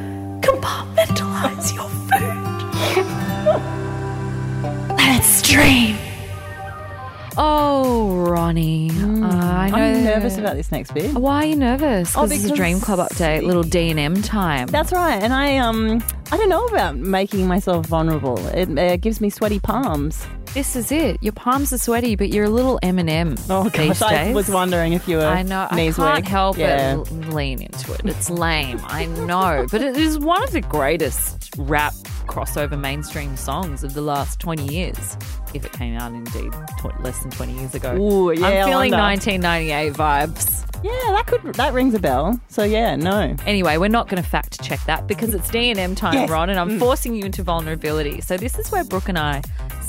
nervous 10.17 10.39
about 10.39 10.57
this 10.57 10.73
next 10.73 10.95
bit. 10.95 11.15
Why 11.15 11.43
are 11.43 11.47
you 11.47 11.57
nervous? 11.57 12.17
Oh, 12.17 12.23
Because 12.27 12.45
it's 12.45 12.53
a 12.53 12.57
Dream 12.57 12.81
Club 12.81 12.99
update, 12.99 13.43
little 13.43 13.63
D 13.63 13.91
and 13.91 13.99
M 14.01 14.23
time. 14.23 14.67
That's 14.69 14.93
right. 14.93 15.23
And 15.23 15.33
I 15.33 15.57
um 15.59 16.03
I 16.33 16.37
don't 16.37 16.49
know 16.49 16.65
about 16.67 16.97
making 16.97 17.47
myself 17.47 17.87
vulnerable. 17.87 18.39
It 18.49 18.79
uh, 18.79 18.97
gives 18.97 19.21
me 19.21 19.31
sweaty 19.31 19.61
palms. 19.61 20.27
This 20.57 20.75
is 20.75 20.91
it. 20.91 21.23
Your 21.23 21.35
palms 21.35 21.71
are 21.75 21.77
sweaty, 21.79 22.17
but 22.17 22.31
you're 22.31 22.47
a 22.47 22.49
little 22.49 22.81
Eminem. 22.83 23.39
Oh 23.51 23.65
these 23.69 23.99
gosh, 23.99 24.03
I 24.11 24.25
days. 24.25 24.35
was 24.35 24.49
wondering 24.49 24.95
if 24.95 25.07
you 25.07 25.19
were 25.19 25.27
I 25.27 25.43
know. 25.43 25.69
I 25.71 25.77
knees 25.77 25.97
can't 25.97 26.17
weak. 26.23 26.29
help 26.29 26.57
yeah. 26.57 26.97
but 26.97 27.13
l- 27.13 27.19
lean 27.35 27.61
into 27.61 27.93
it. 27.93 28.01
It's 28.07 28.31
lame. 28.31 28.81
I 28.85 29.05
know, 29.05 29.67
but 29.71 29.83
it 29.83 29.99
is 29.99 30.19
one 30.19 30.43
of 30.43 30.53
the 30.53 30.63
greatest 30.63 31.51
rap 31.59 31.93
crossover 32.27 32.81
mainstream 32.81 33.37
songs 33.37 33.85
of 33.85 33.93
the 33.93 34.01
last 34.01 34.41
twenty 34.41 34.65
years. 34.75 35.19
If 35.53 35.67
it 35.67 35.73
came 35.73 35.95
out 35.95 36.13
indeed 36.15 36.51
tw- 36.79 36.99
less 37.03 37.21
than 37.21 37.31
twenty 37.33 37.53
years 37.59 37.75
ago. 37.75 37.95
Ooh, 37.95 38.33
yeah, 38.33 38.47
I 38.47 38.51
I'm 38.61 38.65
feeling 38.69 38.93
wonder. 38.93 38.97
1998 38.97 39.93
vibes. 39.93 40.63
Yeah, 40.83 40.91
that 41.13 41.27
could 41.27 41.55
that 41.57 41.75
rings 41.75 41.93
a 41.93 41.99
bell. 41.99 42.41
So 42.49 42.63
yeah, 42.65 42.97
no. 42.97 43.37
Anyway, 43.45 43.77
we're 43.77 43.89
not 43.89 44.09
going 44.09 44.23
to 44.23 44.29
fact 44.29 44.63
check 44.63 44.83
that 44.87 45.07
because 45.07 45.35
it's 45.35 45.51
D 45.51 45.71
and 45.71 45.79
M 45.79 45.95
time, 45.95 46.15
Yes. 46.15 46.31
Mm. 46.31 46.33
Ron, 46.33 46.49
and 46.51 46.59
I'm 46.59 46.79
forcing 46.79 47.15
you 47.15 47.27
into 47.27 47.43
vulnerability. 47.43 48.23
So 48.23 48.39
this 48.39 48.59
is 48.59 48.71
where 48.73 48.85
Brooke 48.85 49.11
and 49.11 49.19
I 49.19 49.43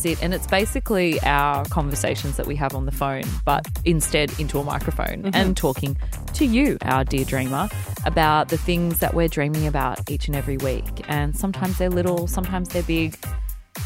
sit, 0.08 0.24
and 0.24 0.34
it's 0.34 0.48
basically 0.48 1.20
our 1.22 1.66
conversations 1.66 2.38
that 2.38 2.46
we 2.48 2.56
have 2.56 2.74
on 2.76 2.86
the 2.86 2.92
phone, 2.92 3.24
but 3.46 3.66
instead 3.86 4.38
into 4.40 4.60
a 4.60 4.64
microphone 4.64 5.08
Mm-hmm. 5.08 5.36
and 5.36 5.56
talking 5.58 5.98
to 6.34 6.46
you, 6.46 6.78
our 6.84 7.04
dear 7.04 7.24
dreamer, 7.26 7.70
about 8.06 8.50
the 8.50 8.58
things 8.58 9.00
that 9.00 9.14
we're 9.14 9.28
dreaming 9.28 9.68
about 9.68 10.10
each 10.10 10.28
and 10.28 10.36
every 10.36 10.58
week. 10.58 10.84
And 11.08 11.36
sometimes 11.36 11.78
they're 11.78 11.90
little, 11.90 12.28
sometimes 12.28 12.70
they're 12.70 12.84
big. 12.84 13.18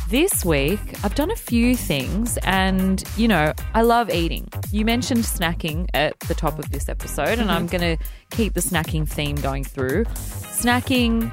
This 0.10 0.46
week, 0.46 0.80
I've 1.04 1.16
done 1.16 1.32
a 1.32 1.36
few 1.36 1.76
things, 1.76 2.38
and 2.44 3.04
you 3.18 3.28
know, 3.28 3.54
I 3.74 3.82
love 3.82 4.10
eating. 4.10 4.48
You 4.72 4.86
mentioned 4.86 5.24
snacking 5.24 5.90
at 5.94 6.18
the 6.22 6.34
top 6.34 6.60
of 6.60 6.70
this 6.70 6.88
episode, 6.90 7.40
and 7.40 7.52
I'm 7.52 7.68
going 7.68 7.98
to 7.98 8.04
keep 8.32 8.54
the 8.54 8.62
snacking 8.62 9.08
theme 9.08 9.36
going 9.36 9.64
through. 9.66 10.06
Snacking, 10.06 11.32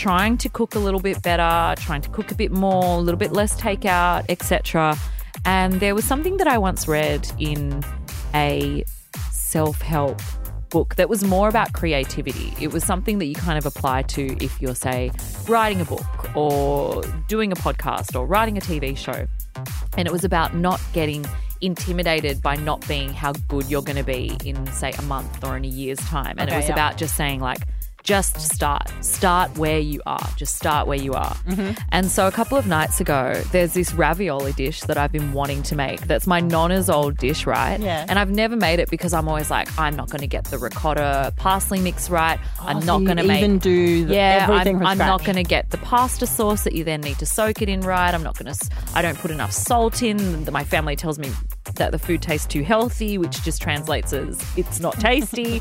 trying 0.00 0.38
to 0.38 0.48
cook 0.48 0.74
a 0.74 0.78
little 0.78 0.98
bit 1.00 1.22
better, 1.22 1.78
trying 1.82 2.00
to 2.00 2.08
cook 2.08 2.30
a 2.30 2.34
bit 2.34 2.50
more, 2.50 2.96
a 2.96 3.00
little 3.00 3.18
bit 3.18 3.32
less 3.32 3.60
takeout, 3.60 4.24
etc. 4.30 4.96
And 5.44 5.74
there 5.74 5.94
was 5.94 6.06
something 6.06 6.38
that 6.38 6.48
I 6.48 6.56
once 6.56 6.88
read 6.88 7.30
in 7.38 7.84
a 8.34 8.82
self 9.30 9.82
help 9.82 10.22
book 10.70 10.94
that 10.94 11.10
was 11.10 11.22
more 11.22 11.50
about 11.50 11.74
creativity. 11.74 12.54
It 12.58 12.72
was 12.72 12.82
something 12.82 13.18
that 13.18 13.26
you 13.26 13.34
kind 13.34 13.58
of 13.58 13.66
apply 13.66 14.02
to 14.02 14.42
if 14.42 14.62
you're, 14.62 14.74
say, 14.74 15.10
writing 15.46 15.82
a 15.82 15.84
book 15.84 16.34
or 16.34 17.02
doing 17.28 17.52
a 17.52 17.56
podcast 17.56 18.18
or 18.18 18.26
writing 18.26 18.56
a 18.56 18.60
TV 18.62 18.96
show. 18.96 19.26
And 19.98 20.08
it 20.08 20.12
was 20.12 20.24
about 20.24 20.54
not 20.54 20.80
getting 20.94 21.26
intimidated 21.60 22.40
by 22.40 22.56
not 22.56 22.88
being 22.88 23.12
how 23.12 23.32
good 23.48 23.70
you're 23.70 23.82
going 23.82 23.98
to 23.98 24.04
be 24.04 24.38
in, 24.46 24.66
say, 24.68 24.92
a 24.92 25.02
month 25.02 25.44
or 25.44 25.58
in 25.58 25.64
a 25.66 25.68
year's 25.68 25.98
time. 25.98 26.36
And 26.38 26.48
it 26.48 26.56
was 26.56 26.68
yeah. 26.68 26.72
about 26.72 26.96
just 26.96 27.16
saying, 27.16 27.40
like, 27.40 27.66
just 28.02 28.40
start. 28.40 28.90
Start 29.04 29.56
where 29.58 29.78
you 29.78 30.00
are. 30.06 30.28
Just 30.36 30.56
start 30.56 30.86
where 30.86 30.98
you 30.98 31.12
are. 31.14 31.34
Mm-hmm. 31.46 31.72
And 31.92 32.10
so 32.10 32.26
a 32.26 32.32
couple 32.32 32.56
of 32.58 32.66
nights 32.66 33.00
ago, 33.00 33.40
there's 33.52 33.74
this 33.74 33.92
ravioli 33.94 34.52
dish 34.52 34.80
that 34.82 34.96
I've 34.96 35.12
been 35.12 35.32
wanting 35.32 35.62
to 35.64 35.76
make. 35.76 36.00
That's 36.02 36.26
my 36.26 36.40
nonna's 36.40 36.88
old 36.90 37.16
dish, 37.18 37.46
right? 37.46 37.78
Yeah. 37.78 38.06
And 38.08 38.18
I've 38.18 38.30
never 38.30 38.56
made 38.56 38.78
it 38.80 38.90
because 38.90 39.12
I'm 39.12 39.28
always 39.28 39.50
like, 39.50 39.68
I'm 39.78 39.96
not 39.96 40.08
going 40.10 40.20
to 40.20 40.26
get 40.26 40.44
the 40.46 40.58
ricotta 40.58 41.32
parsley 41.36 41.80
mix 41.80 42.10
right. 42.10 42.38
I'm 42.60 42.78
Oh, 42.78 42.80
so 42.80 42.86
not 42.86 43.04
going 43.04 43.16
to 43.18 43.24
make 43.24 43.38
even 43.42 43.58
do 43.58 44.06
the, 44.06 44.14
yeah, 44.14 44.46
everything 44.48 44.76
I'm, 44.78 44.86
I'm 44.86 44.98
not 44.98 45.24
going 45.24 45.36
to 45.36 45.42
get 45.44 45.70
the 45.70 45.78
pasta 45.78 46.26
sauce 46.26 46.64
that 46.64 46.72
you 46.74 46.84
then 46.84 47.00
need 47.00 47.18
to 47.18 47.26
soak 47.26 47.62
it 47.62 47.68
in 47.68 47.80
right. 47.80 48.12
I'm 48.14 48.22
not 48.22 48.38
going 48.38 48.52
to. 48.52 48.70
I 48.94 49.02
don't 49.02 49.18
put 49.18 49.30
enough 49.30 49.52
salt 49.52 50.02
in. 50.02 50.44
My 50.50 50.64
family 50.64 50.96
tells 50.96 51.18
me 51.18 51.30
that 51.74 51.92
the 51.92 51.98
food 51.98 52.22
tastes 52.22 52.46
too 52.46 52.62
healthy, 52.62 53.18
which 53.18 53.42
just 53.42 53.62
translates 53.62 54.12
as 54.12 54.42
it's 54.56 54.80
not 54.80 54.94
tasty. 55.00 55.60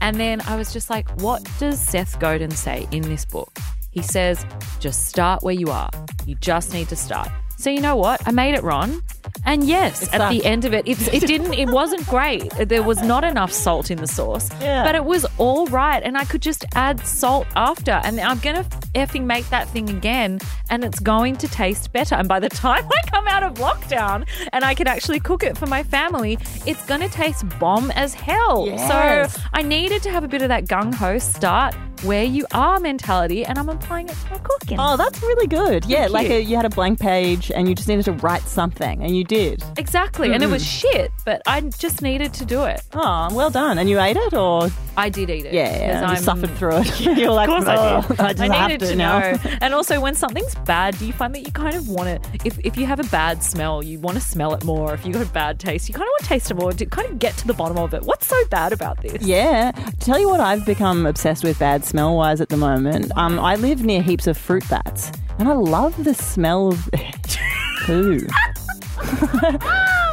And 0.00 0.18
then 0.18 0.40
I 0.42 0.56
was 0.56 0.72
just 0.72 0.90
like, 0.90 1.08
what 1.20 1.46
does 1.58 1.80
Seth 1.80 2.18
Godin 2.18 2.50
say 2.50 2.86
in 2.90 3.02
this 3.02 3.24
book? 3.24 3.56
He 3.90 4.02
says, 4.02 4.46
just 4.78 5.08
start 5.08 5.42
where 5.42 5.54
you 5.54 5.68
are. 5.68 5.90
You 6.26 6.36
just 6.36 6.72
need 6.72 6.88
to 6.88 6.96
start. 6.96 7.28
So 7.60 7.68
you 7.68 7.82
know 7.82 7.94
what? 7.94 8.26
I 8.26 8.30
made 8.30 8.54
it, 8.54 8.62
Ron. 8.62 9.02
And 9.44 9.64
yes, 9.64 10.10
at 10.14 10.30
the 10.30 10.42
end 10.46 10.64
of 10.64 10.72
it, 10.72 10.88
it's, 10.88 11.06
it 11.08 11.26
didn't. 11.26 11.52
It 11.52 11.68
wasn't 11.68 12.06
great. 12.06 12.50
There 12.68 12.82
was 12.82 13.02
not 13.02 13.22
enough 13.22 13.52
salt 13.52 13.90
in 13.90 13.98
the 13.98 14.06
sauce, 14.06 14.48
Yeah. 14.62 14.82
but 14.82 14.94
it 14.94 15.04
was 15.04 15.26
all 15.36 15.66
right, 15.66 16.02
and 16.02 16.16
I 16.16 16.24
could 16.24 16.40
just 16.40 16.64
add 16.74 17.06
salt 17.06 17.46
after. 17.56 17.92
And 18.02 18.18
I'm 18.18 18.38
gonna 18.38 18.64
effing 18.94 19.24
make 19.24 19.46
that 19.50 19.68
thing 19.68 19.90
again, 19.90 20.40
and 20.70 20.84
it's 20.84 21.00
going 21.00 21.36
to 21.36 21.48
taste 21.48 21.92
better. 21.92 22.14
And 22.14 22.28
by 22.28 22.40
the 22.40 22.48
time 22.64 22.84
I 22.90 23.10
come 23.10 23.28
out 23.28 23.42
of 23.42 23.54
lockdown 23.54 24.26
and 24.54 24.64
I 24.64 24.74
can 24.74 24.86
actually 24.86 25.20
cook 25.20 25.42
it 25.42 25.58
for 25.58 25.66
my 25.66 25.82
family, 25.82 26.38
it's 26.66 26.84
gonna 26.86 27.10
taste 27.10 27.44
bomb 27.58 27.90
as 27.90 28.14
hell. 28.14 28.66
Yes. 28.68 28.88
So 29.34 29.40
I 29.52 29.60
needed 29.60 30.02
to 30.04 30.10
have 30.10 30.24
a 30.24 30.28
bit 30.28 30.40
of 30.40 30.48
that 30.48 30.64
gung 30.64 30.94
ho 30.94 31.18
start 31.18 31.74
where 32.02 32.24
you 32.24 32.46
are 32.52 32.80
mentality, 32.80 33.44
and 33.44 33.58
I'm 33.58 33.68
applying 33.68 34.08
it 34.08 34.16
to 34.16 34.30
my 34.30 34.38
cooking. 34.38 34.78
Oh, 34.80 34.96
that's 34.96 35.20
really 35.22 35.46
good. 35.46 35.84
Yeah, 35.84 36.02
Thank 36.02 36.12
like 36.12 36.28
you. 36.28 36.34
a, 36.36 36.40
you 36.40 36.56
had 36.56 36.64
a 36.64 36.70
blank 36.70 36.98
page 37.00 37.50
and 37.50 37.68
you 37.68 37.74
just 37.74 37.88
needed 37.88 38.04
to 38.06 38.12
write 38.12 38.42
something, 38.42 39.02
and 39.02 39.16
you 39.16 39.24
did. 39.24 39.62
Exactly, 39.76 40.32
and 40.32 40.42
it 40.42 40.46
was 40.48 40.64
shit, 40.66 41.12
but 41.24 41.42
I 41.46 41.60
just 41.60 42.02
needed 42.02 42.32
to 42.34 42.44
do 42.44 42.64
it. 42.64 42.82
Oh, 42.92 43.28
well 43.34 43.50
done. 43.50 43.78
And 43.78 43.88
you 43.88 44.00
ate 44.00 44.16
it, 44.16 44.34
or 44.34 44.68
I 44.96 45.08
did 45.08 45.30
eat 45.30 45.46
it. 45.46 45.52
yeah, 45.54 45.76
yeah, 45.76 46.00
you 46.00 46.06
I'm- 46.06 46.16
suffered 46.22 46.50
through 46.56 46.78
it. 46.78 47.00
You're 47.18 47.32
like, 47.32 47.48
Of 47.48 47.64
course 47.64 47.68
I 47.68 47.76
"Oh, 47.76 48.02
did. 48.08 48.20
I 48.20 48.32
just 48.32 48.40
I 48.50 48.54
have 48.56 48.70
needed 48.70 48.80
to, 48.86 48.90
to 48.92 48.96
know. 48.96 49.36
And 49.60 49.74
also, 49.74 50.00
when 50.00 50.14
something's 50.14 50.54
bad, 50.66 50.98
do 50.98 51.06
you 51.06 51.12
find 51.12 51.34
that 51.34 51.40
you 51.46 51.52
kind 51.52 51.76
of 51.76 51.88
want 51.88 52.22
to? 52.22 52.30
If 52.44 52.58
if 52.64 52.76
you 52.76 52.86
have 52.86 53.00
a 53.00 53.04
bad 53.04 53.42
smell, 53.42 53.82
you 53.82 53.98
want 53.98 54.16
to 54.16 54.20
smell 54.22 54.54
it 54.54 54.64
more. 54.64 54.94
If 54.94 55.04
you 55.06 55.12
got 55.12 55.22
a 55.22 55.30
bad 55.30 55.58
taste, 55.58 55.88
you 55.88 55.94
kind 55.94 56.02
of 56.04 56.08
want 56.08 56.22
to 56.22 56.28
taste 56.28 56.50
it 56.50 56.54
more. 56.54 56.72
To 56.72 56.86
kind 56.86 57.08
of 57.08 57.18
get 57.18 57.36
to 57.38 57.46
the 57.46 57.54
bottom 57.54 57.78
of 57.78 57.94
it. 57.94 58.02
What's 58.02 58.26
so 58.26 58.36
bad 58.50 58.72
about 58.72 59.00
this? 59.02 59.22
Yeah. 59.22 59.72
Tell 60.00 60.18
you 60.18 60.28
what, 60.28 60.40
I've 60.40 60.64
become 60.66 61.06
obsessed 61.06 61.44
with 61.44 61.58
bad 61.58 61.84
smell 61.90 62.16
wise 62.16 62.40
at 62.40 62.48
the 62.48 62.56
moment. 62.56 63.10
Um, 63.16 63.38
I 63.40 63.56
live 63.56 63.82
near 63.84 64.00
heaps 64.00 64.26
of 64.28 64.38
fruit 64.38 64.64
bats, 64.70 65.10
and 65.38 65.48
I 65.48 65.52
love 65.54 66.04
the 66.04 66.14
smell 66.14 66.68
of 66.68 66.88
poo. 67.84 68.20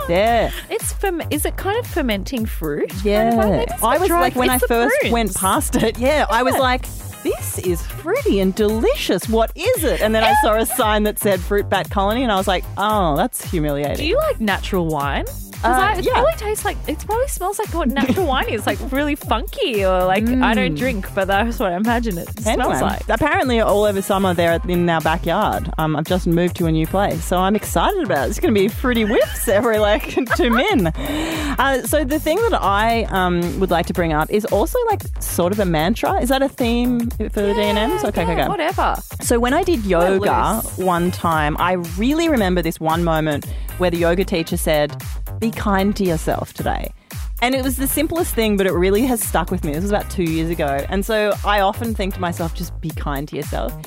yeah, 0.10 0.50
It's 0.70 0.94
ferm- 0.94 1.22
Is 1.32 1.46
it 1.46 1.58
kind 1.58 1.78
of 1.78 1.86
fermenting 1.86 2.46
fruit? 2.46 2.90
Kind 2.90 3.00
of 3.00 3.06
yeah. 3.06 3.36
maybe 3.36 3.63
it's 3.72 3.84
I 3.84 3.98
was 3.98 4.10
like, 4.10 4.36
when 4.36 4.50
I 4.50 4.58
first 4.58 4.96
prunes. 5.02 5.13
went 5.13 5.36
past 5.36 5.76
it, 5.76 5.98
yeah, 6.00 6.26
I 6.30 6.42
was 6.44 6.56
like, 6.58 6.86
this 7.24 7.60
is 7.60 7.82
fruity 7.86 8.40
and 8.40 8.56
delicious. 8.56 9.28
What 9.30 9.52
is 9.56 9.84
it? 9.84 10.02
And 10.02 10.16
then 10.16 10.24
I 10.24 10.34
saw 10.42 10.56
a 10.56 10.66
sign 10.66 11.04
that 11.04 11.20
said 11.20 11.40
fruit 11.40 11.70
bat 11.70 11.90
colony, 11.90 12.24
and 12.24 12.32
I 12.32 12.38
was 12.38 12.48
like, 12.48 12.63
oh, 12.78 13.16
that's 13.18 13.44
humiliating. 13.52 13.98
Do 13.98 14.06
you 14.06 14.18
like 14.18 14.40
natural 14.40 14.88
wine? 14.88 15.26
Uh, 15.63 15.96
it 15.98 16.06
yeah. 16.06 16.13
probably 16.13 16.34
tastes 16.34 16.65
like 16.65 16.78
it 16.88 17.00
probably 17.06 17.28
smells 17.28 17.60
like 17.60 17.74
what 17.74 17.89
natural 17.89 18.26
wine 18.34 18.50
is, 18.50 18.65
like 18.65 18.80
really 18.91 19.15
funky 19.15 19.84
or 19.84 20.06
like 20.06 20.28
I 20.28 20.54
don't 20.54 20.76
drink, 20.76 21.13
but 21.15 21.26
that's 21.26 21.60
what 21.60 21.72
I 21.72 21.76
imagine 21.76 22.17
it 22.17 22.30
smells 22.39 22.82
like. 22.82 23.08
apparently, 23.10 23.60
all 23.60 23.84
over 23.84 24.02
summer 24.02 24.34
there 24.34 24.60
in 24.67 24.89
our 24.89 25.02
backyard. 25.02 25.72
Um, 25.78 25.96
I've 25.96 26.06
just 26.06 26.28
moved 26.28 26.56
to 26.58 26.67
a 26.67 26.72
new 26.72 26.88
place, 26.88 27.24
so 27.24 27.38
I'm 27.38 27.56
excited 27.56 28.04
about 28.04 28.28
it. 28.28 28.30
It's 28.32 28.39
going 28.39 28.54
to 28.54 28.60
be 28.60 28.67
fruity 28.67 29.04
whiffs 29.04 29.48
every 29.48 29.80
like 29.80 30.15
two 30.36 30.50
min. 30.50 30.88
Uh, 30.88 31.82
so 31.84 32.04
the 32.04 32.20
thing 32.20 32.38
that 32.50 32.62
I 32.62 33.04
um, 33.06 33.60
would 33.60 33.72
like 33.72 33.88
to 33.88 33.93
bring 33.93 34.13
up 34.13 34.30
is 34.30 34.46
also 34.46 34.78
like 34.88 35.02
sort 35.20 35.52
of 35.52 35.60
a 35.60 35.65
mantra. 35.65 36.22
Is 36.22 36.30
that 36.30 36.41
a 36.41 36.50
theme 36.50 37.10
for 37.10 37.41
the 37.41 37.54
DNMs? 37.54 38.04
Okay, 38.06 38.22
okay, 38.24 38.36
Yeah, 38.36 38.41
okay. 38.41 38.48
Whatever. 38.48 38.96
So 39.22 39.39
when 39.39 39.54
I 39.54 39.63
did 39.63 39.84
yoga 39.86 40.62
one 40.78 41.12
time, 41.12 41.58
I 41.60 41.74
really 41.98 42.30
remember 42.30 42.62
this 42.62 42.80
one 42.80 43.04
moment 43.04 43.46
where 43.78 43.91
the 43.91 43.98
yoga 43.98 44.26
teacher 44.26 44.58
said, 44.58 45.02
"Be 45.39 45.52
kind 45.52 45.95
to 45.95 46.04
yourself 46.04 46.54
today." 46.54 46.91
And 47.39 47.54
it 47.54 47.63
was 47.63 47.78
the 47.78 47.88
simplest 47.88 48.34
thing, 48.34 48.58
but 48.58 48.65
it 48.65 48.71
really 48.71 49.04
has 49.04 49.21
stuck 49.21 49.52
with 49.52 49.63
me. 49.63 49.71
This 49.71 49.84
was 49.84 49.91
about 49.91 50.10
two 50.10 50.23
years 50.23 50.50
ago. 50.50 50.84
And 50.89 51.06
so 51.06 51.34
I 51.45 51.60
often 51.60 51.93
think 51.93 52.15
to 52.15 52.19
myself, 52.19 52.56
just 52.56 52.80
be 52.82 52.89
kind 52.89 53.28
to 53.28 53.36
yourself. 53.36 53.78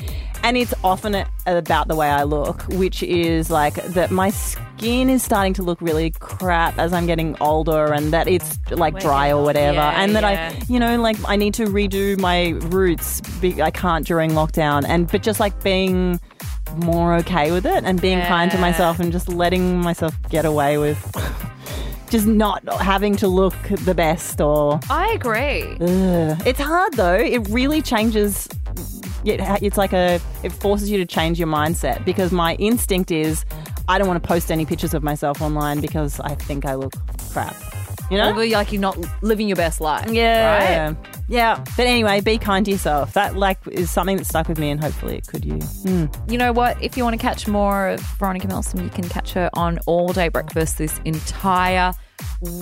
And 0.44 0.56
it's 0.56 0.72
often 0.84 1.24
about 1.46 1.88
the 1.88 1.96
way 1.96 2.08
I 2.08 2.22
look, 2.22 2.62
which 2.68 3.02
is 3.02 3.50
like 3.50 3.74
that 3.74 4.12
my 4.12 4.30
skin 4.30 5.10
is 5.10 5.24
starting 5.24 5.52
to 5.54 5.62
look 5.62 5.80
really 5.80 6.12
crap 6.12 6.78
as 6.78 6.92
I'm 6.92 7.06
getting 7.06 7.36
older 7.40 7.92
and 7.92 8.12
that 8.12 8.28
it's 8.28 8.58
like 8.70 9.00
dry 9.00 9.30
or 9.30 9.42
whatever. 9.42 9.74
Yeah, 9.74 10.00
and 10.00 10.14
that 10.14 10.22
yeah. 10.22 10.54
I, 10.54 10.64
you 10.72 10.78
know, 10.78 11.00
like 11.00 11.16
I 11.28 11.34
need 11.34 11.54
to 11.54 11.64
redo 11.66 12.18
my 12.20 12.50
roots. 12.68 13.20
I 13.42 13.72
can't 13.72 14.06
during 14.06 14.30
lockdown. 14.30 14.84
And, 14.86 15.10
but 15.10 15.24
just 15.24 15.40
like 15.40 15.60
being 15.64 16.20
more 16.78 17.14
okay 17.16 17.52
with 17.52 17.66
it 17.66 17.85
and 17.85 18.00
being 18.00 18.20
kind 18.22 18.50
to 18.50 18.59
myself 18.59 19.00
and 19.00 19.12
just 19.12 19.28
letting 19.28 19.78
myself 19.78 20.14
get 20.30 20.44
away 20.44 20.78
with 20.78 20.98
just 22.11 22.26
not 22.26 22.62
having 22.80 23.16
to 23.16 23.28
look 23.28 23.54
the 23.85 23.94
best 23.94 24.40
or 24.40 24.80
I 24.90 25.12
agree. 25.12 25.62
Ugh. 25.80 26.42
it's 26.46 26.61
hard 26.61 26.94
though 26.94 27.14
it 27.14 27.48
really 27.48 27.83
changes 27.83 28.48
it, 29.24 29.40
it's 29.62 29.76
like 29.76 29.92
a 29.92 30.20
it 30.42 30.50
forces 30.52 30.90
you 30.90 30.98
to 30.98 31.06
change 31.06 31.38
your 31.38 31.48
mindset 31.48 32.04
because 32.04 32.33
my 32.33 32.54
instinct 32.54 33.11
is 33.11 33.44
i 33.88 33.98
don't 33.98 34.09
want 34.09 34.22
to 34.22 34.26
post 34.26 34.50
any 34.50 34.64
pictures 34.64 34.94
of 34.94 35.02
myself 35.02 35.42
online 35.42 35.80
because 35.80 36.20
i 36.20 36.35
think 36.35 36.64
i 36.64 36.74
look 36.74 36.94
crap 37.33 37.54
you 38.11 38.16
know 38.18 38.29
Although, 38.29 38.44
like 38.44 38.73
you're 38.73 38.81
not 38.81 38.99
living 39.23 39.49
your 39.49 39.57
best 39.57 39.81
life. 39.81 40.11
yeah 40.11 40.88
Right? 40.88 40.96
yeah 41.29 41.62
but 41.77 41.87
anyway 41.87 42.20
be 42.20 42.38
kind 42.38 42.64
to 42.66 42.73
yourself 42.73 43.12
that 43.14 43.37
like 43.37 43.59
is 43.68 43.90
something 43.90 44.16
that 44.16 44.27
stuck 44.27 44.49
with 44.49 44.59
me 44.59 44.70
and 44.70 44.83
hopefully 44.83 45.16
it 45.18 45.27
could 45.27 45.44
you 45.44 45.55
hmm. 45.55 46.07
You 46.29 46.38
know 46.38 46.53
what? 46.53 46.81
If 46.83 46.96
you 46.96 47.05
want 47.05 47.14
to 47.14 47.23
catch 47.23 47.46
more 47.49 47.88
of 47.88 48.01
Veronica 48.18 48.46
Milsom, 48.49 48.83
you 48.83 48.88
can 48.90 49.09
catch 49.09 49.33
her 49.33 49.51
on 49.55 49.79
All 49.87 50.12
Day 50.12 50.29
Breakfast 50.29 50.79
this 50.79 50.99
entire 51.05 51.92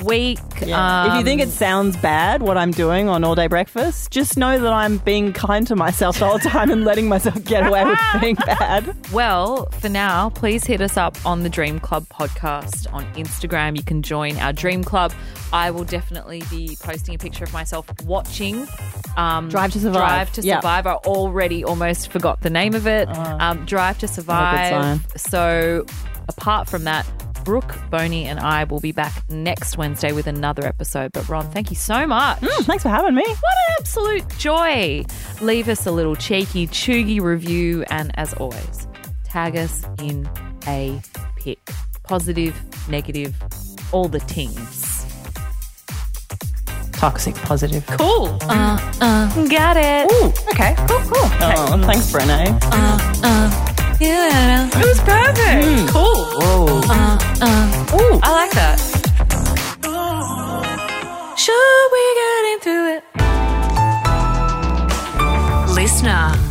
week. 0.05 0.39
Yeah. 0.65 1.13
if 1.13 1.19
you 1.19 1.25
think 1.25 1.41
Um, 1.43 1.49
it 1.49 1.53
sounds 1.53 1.97
bad 1.99 2.43
what 2.43 2.57
I'm 2.59 2.71
doing 2.73 3.09
on 3.09 3.23
all 3.25 3.35
day 3.35 3.47
breakfast, 3.47 4.11
just 4.11 4.37
know 4.37 4.59
that 4.59 4.73
I'm 4.73 4.99
being 4.99 5.33
kind 5.33 5.67
to 5.69 5.77
myself 5.77 6.21
all 6.23 6.39
the 6.39 6.49
whole 6.49 6.51
time 6.51 6.71
and 6.71 6.85
letting 6.85 7.09
myself 7.09 7.43
get 7.45 7.67
away 7.67 7.85
with 7.85 7.99
being 8.21 8.35
bad. 8.35 8.95
Well, 9.13 9.67
for 9.81 9.89
now, 9.89 10.31
please 10.31 10.65
hit 10.65 10.81
us 10.81 10.97
up 10.97 11.17
on 11.25 11.43
the 11.43 11.49
Dream 11.49 11.79
Club 11.79 12.07
podcast 12.09 12.93
on 12.93 13.05
Instagram. 13.15 13.77
You 13.77 13.83
can 13.85 14.03
join 14.03 14.37
our 14.39 14.53
Dream 14.53 14.83
Club. 14.83 15.13
I 15.53 15.71
will 15.71 15.85
definitely 15.85 16.43
be 16.51 16.77
posting 16.83 17.15
a 17.15 17.19
picture 17.19 17.45
of 17.45 17.53
myself 17.53 17.87
watching 18.05 18.67
um, 19.17 19.49
Drive 19.49 19.73
to 19.73 19.81
Survive. 19.81 19.93
Drive 19.99 20.33
to 20.33 20.43
Yeah. 20.43 20.57
Survive. 20.61 20.87
I 20.87 20.95
already 20.95 21.65
almost 21.65 22.11
forgot 22.11 22.43
the 22.43 22.51
name 22.51 22.75
of 22.75 22.87
it. 22.87 23.09
um, 23.09 23.65
Drive 23.65 23.99
to 23.99 24.09
Survive. 24.09 25.01
So, 25.17 25.87
apart 26.29 26.69
from 26.69 26.85
that, 26.85 27.07
Brooke, 27.49 27.79
Boney, 27.89 28.27
and 28.27 28.39
I 28.39 28.65
will 28.65 28.79
be 28.79 28.93
back 28.93 29.23
next 29.31 29.79
Wednesday 29.79 30.13
with 30.13 30.27
another 30.27 30.67
episode. 30.67 31.13
But 31.13 31.31
Ron, 31.31 31.51
thank 31.51 31.71
you 31.71 31.77
so 31.77 32.07
much. 32.07 32.41
Thanks 32.41 32.83
for 32.83 32.91
having 32.91 33.15
me. 33.15 33.23
What 33.23 33.37
an 33.39 33.75
absolute 33.81 34.29
joy. 34.37 35.03
Leave 35.41 35.71
us 35.71 35.87
a 35.87 35.91
little 35.91 36.15
cheeky, 36.15 36.67
chuggy 36.67 37.23
review. 37.23 37.87
And 37.89 38.11
as 38.19 38.35
always, 38.35 38.87
tag 39.25 39.57
us 39.57 39.83
in 39.99 40.29
a 40.67 41.01
pic. 41.37 41.59
Positive, 42.03 42.55
negative, 42.87 43.35
all 43.93 44.09
the 44.09 44.21
tings. 44.21 45.07
Toxic 46.93 47.35
positive. 47.37 47.87
Cool. 47.87 48.37
Uh, 48.43 48.93
uh, 49.01 49.49
got 49.49 49.79
it. 49.79 50.13
Ooh, 50.13 50.27
okay, 50.51 50.75
cool, 50.87 50.99
cool. 50.99 51.31
Oh, 51.41 51.83
thanks, 51.87 52.13
Brene. 52.13 53.65
Yeah. 54.01 54.69
It 54.69 54.85
was 54.87 55.01
perfect. 55.01 55.65
Mm. 55.67 55.89
Cool. 55.89 56.25
Whoa. 56.39 56.81
Uh, 56.89 57.19
uh. 57.41 57.97
Ooh. 57.97 58.21
I 58.23 58.31
like 58.33 58.53
that. 58.53 58.79
Sure, 61.37 61.91
we 61.95 62.03
got 62.23 62.45
into 62.53 62.75
it. 62.95 63.03
Listener. 65.75 66.48